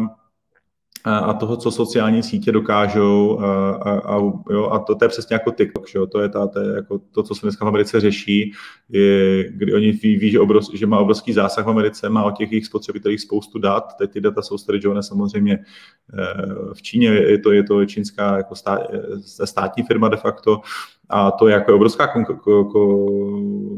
[1.06, 4.16] a toho, co sociální sítě dokážou a, a, a,
[4.50, 6.08] jo, a to, to je přesně jako TikTok, že jo?
[6.08, 8.52] to je, ta, to, je jako to, co se dneska v Americe řeší,
[8.90, 12.32] je, kdy oni ví, ví že, obrov, že má obrovský zásah v Americe, má o
[12.32, 15.60] těch jejich spotřebitelích spoustu dat, teď ty data jsou Jones samozřejmě
[16.20, 18.80] eh, v Číně, je to, je to čínská jako stát,
[19.46, 20.62] státní firma de facto,
[21.10, 22.32] a to je jako obrovská, jako,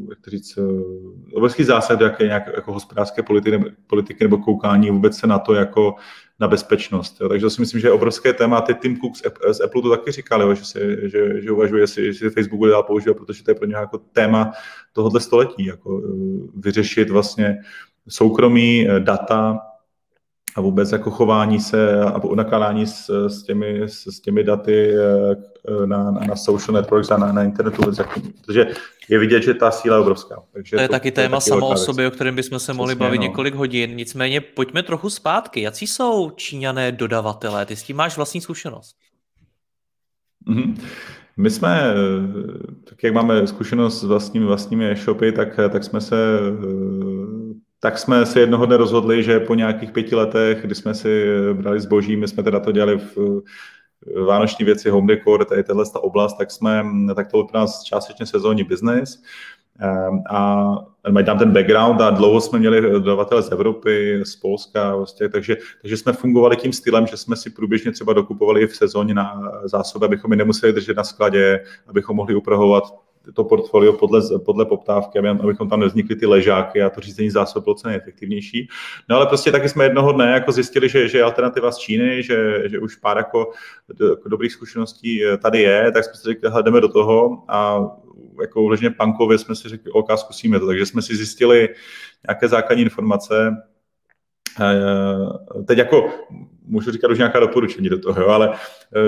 [0.09, 4.89] jak to říct, eh, obrovský zásah do jaké nějaké jako hospodářské politiky, politiky nebo koukání
[4.89, 5.95] vůbec se na to jako
[6.39, 7.21] na bezpečnost.
[7.21, 7.29] Jo.
[7.29, 8.61] Takže to si myslím, že je obrovské téma.
[8.61, 9.15] Teď Tim Cook
[9.51, 12.83] z Apple to taky říkal, jo, že, si, že, že uvažuje, jestli, si Facebook dál
[12.83, 14.51] používat, protože to je pro ně jako téma
[14.93, 16.07] tohohle století, jako eh,
[16.55, 17.57] vyřešit vlastně
[18.09, 19.59] soukromí eh, data
[20.55, 25.87] a vůbec jako chování se a nakládání s, s, těmi, s, s těmi daty eh,
[25.87, 27.81] na, na, na social networks a na, na internetu,
[28.41, 28.67] protože
[29.09, 30.43] je vidět, že ta síla je obrovská.
[30.53, 32.95] Takže to je to, taky téma taky samo o sobě, o kterém bychom se mohli
[32.95, 33.23] Přesně, bavit no.
[33.23, 33.95] několik hodin.
[33.95, 35.61] Nicméně pojďme trochu zpátky.
[35.61, 37.65] Jaký jsou Číňané dodavatelé?
[37.65, 38.95] Ty s tím máš vlastní zkušenost.
[40.47, 40.75] Mm-hmm.
[41.37, 41.93] My jsme,
[42.83, 46.15] tak jak máme zkušenost s vlastními, vlastními e-shopy, tak, tak jsme se
[47.83, 51.79] tak jsme si jednoho dne rozhodli, že po nějakých pěti letech, kdy jsme si brali
[51.79, 53.41] zboží, my jsme teda to dělali v
[54.25, 57.83] vánoční věci, home decor, tady tahle ta oblast, tak jsme, tak to byl pro nás
[57.83, 59.23] částečně sezónní business.
[59.79, 60.71] Ehm, a
[61.11, 65.57] mají tam ten background a dlouho jsme měli dodavatele z Evropy, z Polska, vlastně, takže,
[65.81, 70.05] takže jsme fungovali tím stylem, že jsme si průběžně třeba dokupovali v sezóně na zásoby,
[70.05, 72.83] abychom je nemuseli držet na skladě, abychom mohli upravovat
[73.33, 77.75] to portfolio podle, podle poptávky, abychom tam nevznikly ty ležáky a to řízení zásob bylo
[77.75, 78.67] co nejefektivnější.
[79.09, 82.23] No ale prostě taky jsme jednoho dne jako zjistili, že, že je alternativa z Číny,
[82.23, 83.51] že, že už pár jako,
[83.93, 87.87] do, jako dobrých zkušeností tady je, tak jsme si řekli, jdeme do toho a
[88.41, 90.67] jako uležně punkově jsme si řekli, OK, zkusíme to.
[90.67, 91.69] Takže jsme si zjistili
[92.27, 93.55] nějaké základní informace,
[95.67, 96.09] Teď jako
[96.65, 98.57] můžu říkat už nějaká doporučení do toho, jo, ale eh,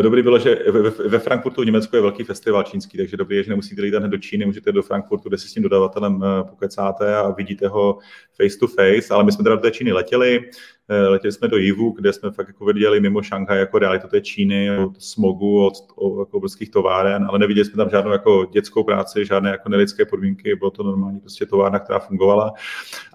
[0.02, 0.60] dobrý bylo, že
[1.08, 4.08] ve, Frankfurtu v Německu je velký festival čínský, takže dobrý je, že nemusíte jít hned
[4.08, 7.98] do Číny, můžete do Frankfurtu, kde si s tím dodavatelem eh, pokecáte a vidíte ho
[8.42, 10.50] face to face, ale my jsme teda do té Číny letěli,
[10.90, 14.22] Eh, letěli jsme do Jivu, kde jsme fakt jako viděli mimo Šanghaj jako realitu té
[14.22, 18.84] Číny, od smogu, od, od jako obrovských továren, ale neviděli jsme tam žádnou jako dětskou
[18.84, 22.54] práci, žádné jako nelidské podmínky, bylo to normální prostě továrna, která fungovala.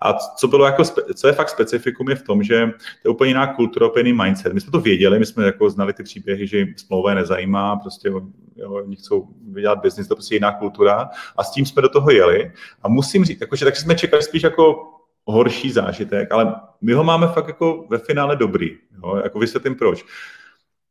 [0.03, 0.83] A co bylo jako,
[1.15, 2.67] co je fakt specifikum je v tom, že
[3.03, 4.53] to je úplně jiná kultura, úplně jiný mindset.
[4.53, 8.09] My jsme to věděli, my jsme jako znali ty příběhy, že jim smlouva nezajímá, prostě
[8.57, 12.11] jo, oni chcou vydělat biznis, to prostě jiná kultura a s tím jsme do toho
[12.11, 12.53] jeli.
[12.83, 14.85] A musím říct, jakože tak jsme čekali spíš jako
[15.25, 18.77] horší zážitek, ale my ho máme fakt jako ve finále dobrý.
[19.03, 19.21] Jo?
[19.25, 20.05] Jako vysvětlím proč.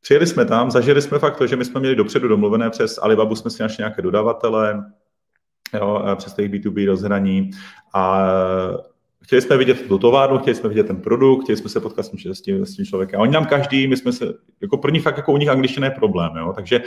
[0.02, 3.36] Přijeli jsme tam, zažili jsme fakt to, že my jsme měli dopředu domluvené přes Alibabu,
[3.36, 4.84] jsme si našli nějaké dodavatele,
[5.74, 7.52] jo, přes jejich B2B rozhraní
[7.94, 8.28] a
[9.28, 12.42] chtěli jsme vidět tu továrnu, chtěli jsme vidět ten produkt, chtěli jsme se potkat s
[12.42, 13.20] tím, s tím člověkem.
[13.20, 15.92] A oni nám každý, my jsme se, jako první fakt jako u nich angličtina je
[15.92, 16.54] problém, jo?
[16.56, 16.82] takže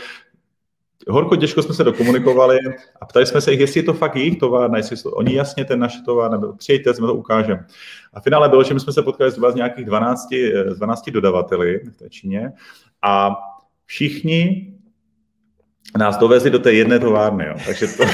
[1.09, 2.59] horko těžko jsme se dokomunikovali
[3.01, 5.65] a ptali jsme se jich, jestli je to fakt jejich továrna, jestli to, oni jasně
[5.65, 7.67] ten naš továrna, nebo přijďte, jsme to ukážeme.
[8.13, 10.29] A finále bylo, že my jsme se potkali zhruba z nějakých 12,
[10.69, 12.53] z 12 dodavateli v té Číně
[13.03, 13.37] a
[13.87, 14.75] všichni
[15.99, 17.47] nás dovezli do té jedné továrny.
[17.47, 17.55] Jo.
[17.67, 18.05] Takže to,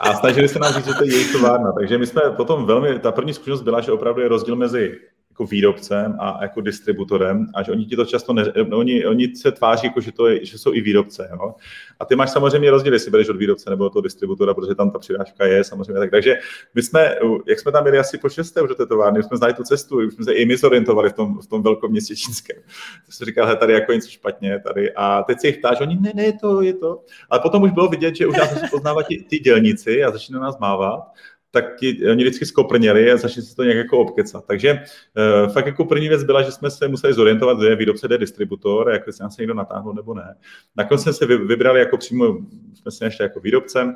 [0.00, 1.72] a snažili se nám říct, že to je jejich továrna.
[1.72, 4.98] Takže my jsme potom velmi, ta první zkušenost byla, že opravdu je rozdíl mezi
[5.38, 9.52] jako výrobcem a jako distributorem a že oni ti to často ne, oni, oni se
[9.52, 11.28] tváří, jako, že, to je, že jsou i výrobce.
[11.32, 11.54] Jo?
[12.00, 14.90] A ty máš samozřejmě rozdíl, jestli budeš od výrobce nebo od toho distributora, protože tam
[14.90, 15.98] ta přirážka je samozřejmě.
[15.98, 16.38] Tak, takže
[16.74, 17.14] my jsme,
[17.46, 19.96] jak jsme tam byli asi po šesté už do té továrny, jsme znali tu cestu,
[19.96, 22.62] už jsme se i my zorientovali v tom, v tom velkoměstě čínském.
[23.06, 24.92] To jsem říkal, tady jako něco špatně tady.
[24.96, 27.00] A teď se jich ptáš, oni ne, ne, to, je to.
[27.30, 30.58] Ale potom už bylo vidět, že už nás poznávat ti, ty dělníci a začínají nás
[30.58, 31.00] mávat
[31.50, 34.46] tak ti, oni vždycky skoprněli a začali se to nějak jako obkecat.
[34.46, 38.06] Takže uh, fakt jako první věc byla, že jsme se museli zorientovat, kde je výrobce,
[38.06, 40.34] kde je distributor, jak se nás někdo natáhl nebo ne.
[40.76, 42.38] Nakonec jsme se vybrali jako přímo,
[42.74, 43.94] jsme se našli jako výrobce,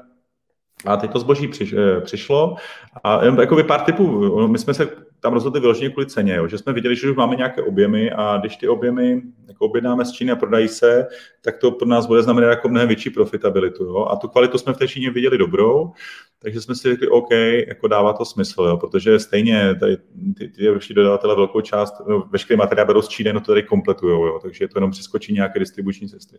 [0.86, 2.56] a teď to zboží přiš, eh, přišlo
[3.04, 4.88] a jenom jako pár typů, my jsme se
[5.20, 8.36] tam rozhodli vyloženě kvůli ceně, jo, že jsme viděli, že už máme nějaké objemy a
[8.36, 11.06] když ty objemy jako objednáme z Číny a prodají se,
[11.40, 13.84] tak to pro nás bude znamenat jako mnohem větší profitabilitu.
[13.84, 15.92] Jo, a tu kvalitu jsme v té Číně viděli dobrou,
[16.38, 17.30] takže jsme si řekli, OK,
[17.66, 19.96] jako dává to smysl, jo, protože stejně tady
[20.38, 23.62] ty, ty evropští dodavatele velkou část, no, veškerý materiál berou z Číny, no to tady
[23.62, 26.36] kompletují, takže je to jenom přeskočí nějaké distribuční cesty.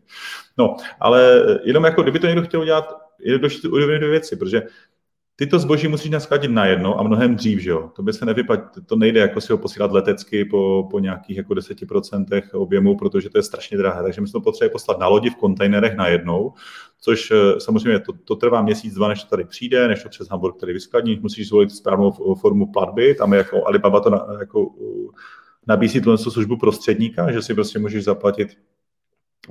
[0.57, 4.61] No, ale jenom jako, kdyby to někdo chtěl udělat, je důležité uvědomit dvě věci, protože
[5.35, 7.91] tyto zboží musíš naskladit najednou a mnohem dřív, že jo.
[7.95, 11.53] To by se nevypad, to nejde jako si ho posílat letecky po, po nějakých jako
[11.53, 14.03] 10% objemu, protože to je strašně drahé.
[14.03, 16.53] Takže my jsme to potřebovali poslat na lodi v kontejnerech najednou,
[17.01, 20.29] což eh, samozřejmě to, to trvá měsíc, dva, než to tady přijde, než to přes
[20.29, 24.69] Hamburg tady vyskladní, musíš zvolit správnou formu platby, tam je jako Alibaba to na, jako
[25.67, 28.57] nabízí tu službu prostředníka, že si prostě můžeš zaplatit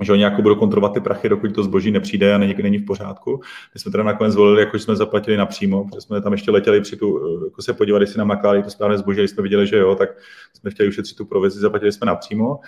[0.01, 2.85] že oni jako budou kontrolovat ty prachy, dokud to zboží nepřijde a není, není v
[2.85, 3.41] pořádku.
[3.73, 6.95] My jsme teda nakonec zvolili, jako jsme zaplatili napřímo, protože jsme tam ještě letěli při
[6.95, 9.95] tu, jako se podívat, jestli nám nakládali to správné zboží, když jsme viděli, že jo,
[9.95, 10.09] tak
[10.53, 12.59] jsme chtěli ušetřit tu provizi, zaplatili jsme napřímo.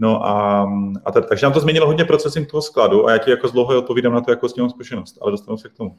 [0.00, 0.66] No a,
[1.04, 3.52] a tak, takže nám to změnilo hodně procesing toho skladu a já ti jako z
[3.52, 5.96] dlouho odpovídám na to, jako s tím zkušenost, ale dostanu se k tomu.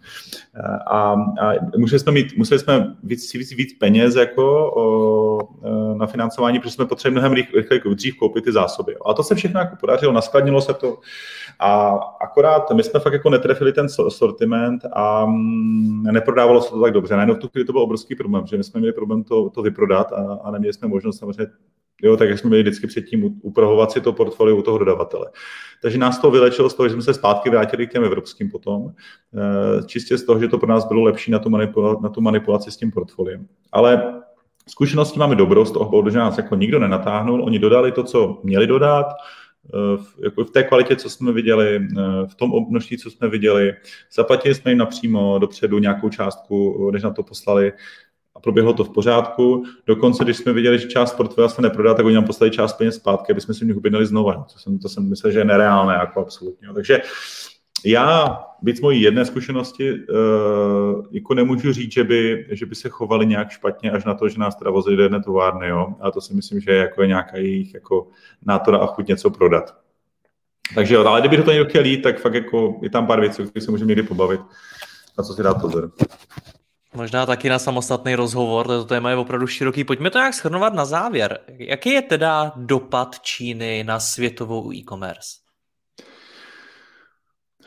[0.87, 5.39] A, a museli jsme mít, museli jsme víc, víc, víc peněz jako o,
[5.93, 8.95] na financování, protože jsme potřebovali mnohem rychleji dřív koupit ty zásoby.
[9.05, 10.97] A to se všechno jako podařilo, naskladnilo se to.
[11.59, 11.89] A
[12.21, 17.15] akorát my jsme fakt jako netrefili ten sortiment a mm, neprodávalo se to tak dobře.
[17.15, 19.61] Najednou v tu chvíli to byl obrovský problém, že my jsme měli problém to, to
[19.61, 21.47] vyprodat a, a neměli jsme možnost samozřejmě
[22.03, 25.31] Jo, tak jak jsme měli vždycky předtím upravovat si to portfolio u toho dodavatele.
[25.81, 28.87] Takže nás to vylečilo z toho, že jsme se zpátky vrátili k těm evropským potom,
[28.89, 32.21] eh, čistě z toho, že to pro nás bylo lepší na tu, manipula- na tu
[32.21, 33.47] manipulaci s tím portfoliem.
[33.71, 34.21] Ale
[34.67, 38.67] zkušenosti máme dobrou z toho že nás jako nikdo nenatáhnul, oni dodali to, co měli
[38.67, 39.05] dodat,
[39.73, 43.27] eh, v, jako v té kvalitě, co jsme viděli, eh, v tom množství, co jsme
[43.27, 43.73] viděli.
[44.13, 47.73] Zaplatili jsme jim napřímo dopředu nějakou částku, než na to poslali
[48.39, 49.63] a proběhlo to v pořádku.
[49.85, 52.95] Dokonce, když jsme viděli, že část portfolia se neprodá, tak oni nám poslali část peněz
[52.95, 54.45] zpátky, aby jsme si v nich objednali znova.
[54.53, 56.67] To jsem, to jsem myslel, že je nereálné, jako absolutně.
[56.73, 57.01] Takže
[57.85, 62.89] já, být z mojí jedné zkušenosti, uh, jako nemůžu říct, že by, že by se
[62.89, 65.87] chovali nějak špatně až na to, že nás teda vozili do jedné továrny, jo?
[65.99, 68.07] A to si myslím, že je jako nějaká jejich jako
[68.45, 69.75] nátora a chuť něco prodat.
[70.75, 73.41] Takže jo, ale kdyby to někdo chtěl jít, tak fakt jako je tam pár věcí,
[73.41, 74.41] o kterých se můžeme někdy pobavit.
[75.17, 75.91] Na co si dát pozor.
[76.93, 79.83] Možná taky na samostatný rozhovor, to téma je opravdu široký.
[79.83, 81.39] Pojďme to nějak schrnovat na závěr.
[81.47, 85.29] Jaký je teda dopad Číny na světovou e-commerce?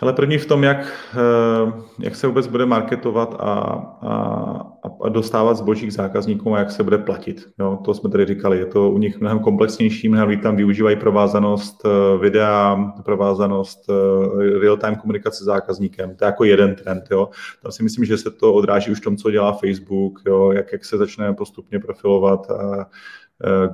[0.00, 4.71] Ale první v tom, jak, eh, jak se vůbec bude marketovat a, a,
[5.02, 7.48] a dostávat zboží k zákazníkům a jak se bude platit.
[7.58, 11.82] Jo, to jsme tady říkali, je to u nich mnohem komplexnější, mnohem tam využívají provázanost
[11.84, 16.16] eh, videa, provázanost eh, real-time komunikace s zákazníkem.
[16.16, 17.04] To je jako jeden trend.
[17.10, 17.28] Jo.
[17.62, 20.72] Tam si myslím, že se to odráží už v tom, co dělá Facebook, jo, jak,
[20.72, 22.86] jak se začne postupně profilovat a,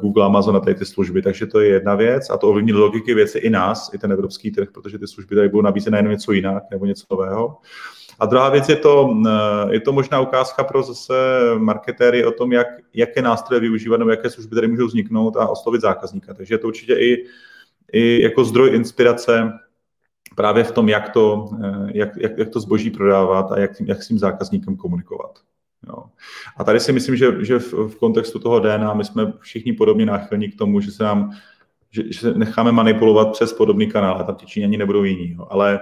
[0.01, 1.23] Google, Amazon a tady ty služby.
[1.23, 4.51] Takže to je jedna věc a to ovlivní logiky věci i nás, i ten evropský
[4.51, 7.57] trh, protože ty služby tady budou nabízet najednou něco jinak nebo něco nového.
[8.19, 11.15] A druhá věc je to, eh, je to možná ukázka pro zase
[11.59, 15.81] marketéry o tom, jak, jaké nástroje využívat nebo jaké služby tady můžou vzniknout a oslovit
[15.81, 16.35] zákazníka.
[16.35, 17.27] Takže je to určitě i,
[17.93, 19.53] i jako zdroj inspirace
[20.37, 24.03] právě v tom, jak to, eh, jak, jak, jak to zboží prodávat a jak, jak
[24.03, 25.39] s tím zákazníkem komunikovat.
[25.87, 26.05] Jo.
[26.57, 30.07] A tady si myslím, že, že v, v kontextu toho DNA my jsme všichni podobně
[30.07, 31.31] náchylní k tomu, že se nám
[31.91, 35.31] že, že se necháme manipulovat přes podobný kanál, a tam ti Číňani nebudou jiní.
[35.39, 35.47] Jo.
[35.51, 35.81] Ale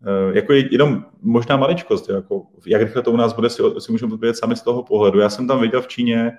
[0.00, 4.12] uh, jako jenom možná maličkost, jako, jak rychle to u nás bude, si, si můžeme
[4.12, 5.20] odpovědět sami z toho pohledu.
[5.20, 6.32] Já jsem tam viděl v Číně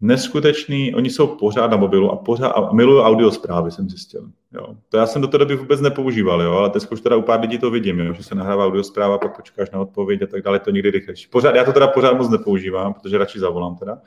[0.00, 4.30] neskutečný, oni jsou pořád na mobilu a pořád a milují audio zprávy, jsem zjistil.
[4.52, 4.66] Jo.
[4.88, 7.40] To já jsem do té doby vůbec nepoužíval, jo, ale teď už teda u pár
[7.40, 10.42] lidí to vidím, jo, že se nahrává audio zpráva, pak počkáš na odpověď a tak
[10.42, 11.28] dále, to někdy rychlejší.
[11.30, 13.98] Pořád, já to teda pořád moc nepoužívám, protože radši zavolám teda.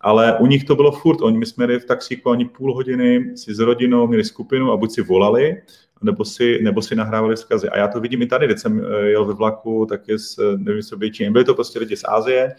[0.00, 3.36] Ale u nich to bylo furt, oni my jsme jeli v taxíku ani půl hodiny
[3.36, 5.62] si s rodinou, měli skupinu a buď si volali,
[6.02, 7.68] nebo si, nebo si nahrávali vzkazy.
[7.68, 10.38] A já to vidím i tady, když jsem eh, jel ve vlaku, tak je z,
[10.56, 12.54] nevím, co byli to prostě lidi z Ázie,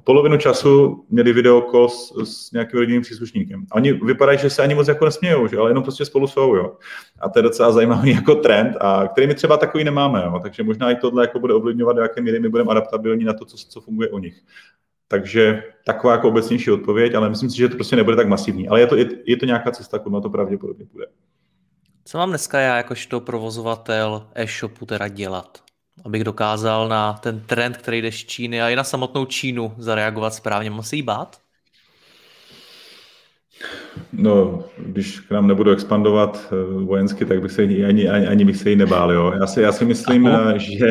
[0.00, 3.66] polovinu času měli video s, s nějakým rodinným příslušníkem.
[3.70, 5.58] A oni vypadají, že se ani moc jako nesmějou, že?
[5.58, 6.54] ale jenom prostě spolu jsou.
[6.54, 6.76] Jo?
[7.20, 10.22] A to je docela zajímavý jako trend, a který my třeba takový nemáme.
[10.24, 10.40] Jo?
[10.42, 13.44] Takže možná i tohle jako bude ovlivňovat, do jaké míry my budeme adaptabilní na to,
[13.44, 14.40] co, co funguje u nich.
[15.08, 18.68] Takže taková jako obecnější odpověď, ale myslím si, že to prostě nebude tak masivní.
[18.68, 21.06] Ale je to, je, je to nějaká cesta, kudy to pravděpodobně bude.
[22.04, 25.58] Co mám dneska já jakožto provozovatel e-shopu teda dělat?
[26.04, 30.34] Abych dokázal na ten trend, který jde z Číny a i na samotnou Čínu zareagovat
[30.34, 30.70] správně.
[30.92, 31.43] Jí bát?
[34.12, 38.56] No, když k nám nebudu expandovat eh, vojensky, tak bych se ani, ani, ani bych
[38.56, 39.12] se jí nebál.
[39.12, 39.32] Jo.
[39.40, 40.58] Já, si, já si myslím, Aho.
[40.58, 40.88] že,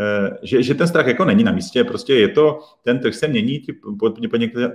[0.00, 1.84] eh, že, že ten strach jako není na místě.
[1.84, 3.74] Prostě je to, ten trh se mění, ti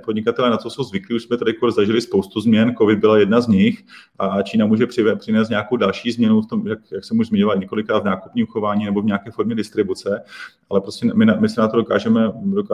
[0.06, 3.48] podnikatelé na co jsou zvyklí, už jsme tady zažili spoustu změn, COVID byla jedna z
[3.48, 3.84] nich
[4.20, 4.88] a Čína může
[5.20, 8.86] přinést nějakou další změnu v tom, jak, jak jsem už zmiňoval, několikrát v nákupním chování
[8.86, 10.24] nebo v nějaké formě distribuce,
[10.70, 12.32] ale prostě my, my se na to dokážeme,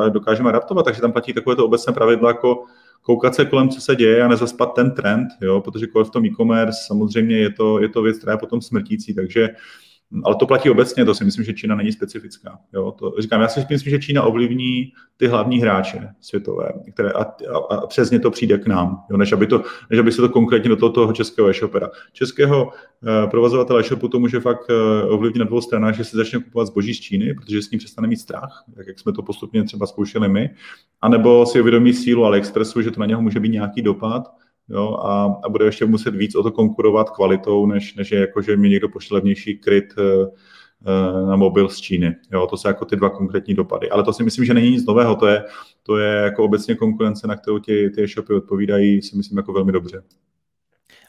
[0.09, 2.65] dokážeme adaptovat, takže tam platí takovéto obecné pravidla jako
[3.06, 6.80] koukat se kolem, co se děje a nezaspat ten trend, jo, protože v tom e-commerce
[6.88, 9.49] samozřejmě je to, je to věc, která je potom smrtící, takže
[10.24, 12.60] ale to platí obecně, to si myslím, že Čína není specifická.
[12.74, 12.91] Jo?
[12.91, 17.76] To, říkám, já si myslím, že Čína ovlivní ty hlavní hráče světové, které, a, a,
[17.76, 19.18] a přes ně to přijde k nám, jo?
[19.18, 21.89] Než, aby to, než aby se to konkrétně do toho, toho českého e-shopera.
[22.14, 26.39] Českého uh, provozovatele e-shopu to může fakt uh, ovlivnit na dvou stranách, že se začne
[26.39, 29.64] kupovat zboží z Číny, protože s ním přestane mít strach, tak jak jsme to postupně
[29.64, 30.49] třeba zkoušeli my,
[31.01, 34.24] anebo si uvědomí sílu AliExpressu, že to na něho může být nějaký dopad,
[34.70, 38.41] jo, a, a bude ještě muset víc o to konkurovat kvalitou, než, než je jako,
[38.41, 42.16] že mi někdo pošle levnější kryt uh, na mobil z Číny.
[42.32, 43.89] Jo, to jsou jako ty dva konkrétní dopady.
[43.89, 45.43] Ale to si myslím, že není nic nového, to je,
[45.84, 49.72] to je jako obecně konkurence, na kterou ty, ty e-shopy odpovídají, si myslím, jako velmi
[49.72, 50.03] dobře.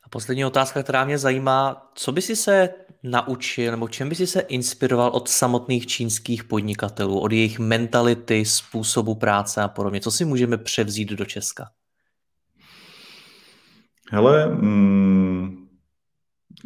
[0.05, 2.69] A poslední otázka, která mě zajímá, co by si se
[3.03, 9.15] naučil, nebo čem by si se inspiroval od samotných čínských podnikatelů, od jejich mentality, způsobu
[9.15, 10.01] práce a podobně?
[10.01, 11.65] Co si můžeme převzít do Česka?
[14.11, 15.67] Hele, mm,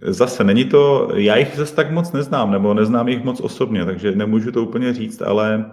[0.02, 4.12] zase není to, já jich zase tak moc neznám, nebo neznám jich moc osobně, takže
[4.12, 5.70] nemůžu to úplně říct, ale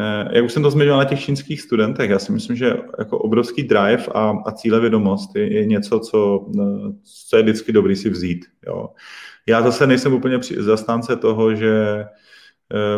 [0.00, 3.18] Eh, jak už jsem to zmiňoval na těch čínských studentech, já si myslím, že jako
[3.18, 6.92] obrovský drive a, a cílevědomost je, je něco, co, eh,
[7.28, 8.46] co je vždycky dobrý si vzít.
[8.66, 8.88] Jo.
[9.46, 12.04] Já zase nejsem úplně zastánce toho, že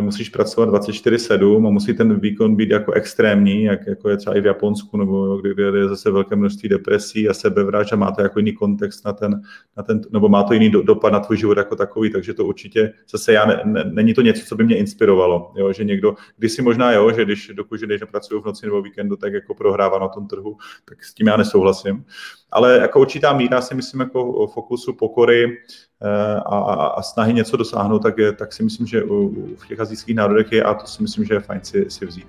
[0.00, 4.40] musíš pracovat 24-7 a musí ten výkon být jako extrémní, jak, jako je třeba i
[4.40, 8.22] v Japonsku, nebo kde, kde je zase velké množství depresí a sebevraž a má to
[8.22, 9.42] jako jiný kontext na ten,
[9.76, 12.44] na ten nebo má to jiný do, dopad na tvůj život jako takový, takže to
[12.44, 16.14] určitě zase já, ne, ne, není to něco, co by mě inspirovalo, jo, že někdo,
[16.38, 19.54] když si možná jo, že když dokud že nepracuju v noci nebo víkendu, tak jako
[19.54, 22.04] prohrává na tom trhu, tak s tím já nesouhlasím.
[22.52, 25.58] Ale jako určitá míra si myslím jako fokusu pokory,
[26.02, 29.80] Eh, a, a snahy něco dosáhnout, tak, je, tak si myslím, že u, v těch
[29.80, 32.26] azijských národech je a to si myslím, že je fajn si, si vzít.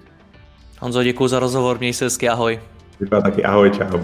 [0.80, 2.60] Honzo, děkuji za rozhovor, měj se hezky, ahoj.
[3.00, 4.00] Děkuji taky, ahoj, čau.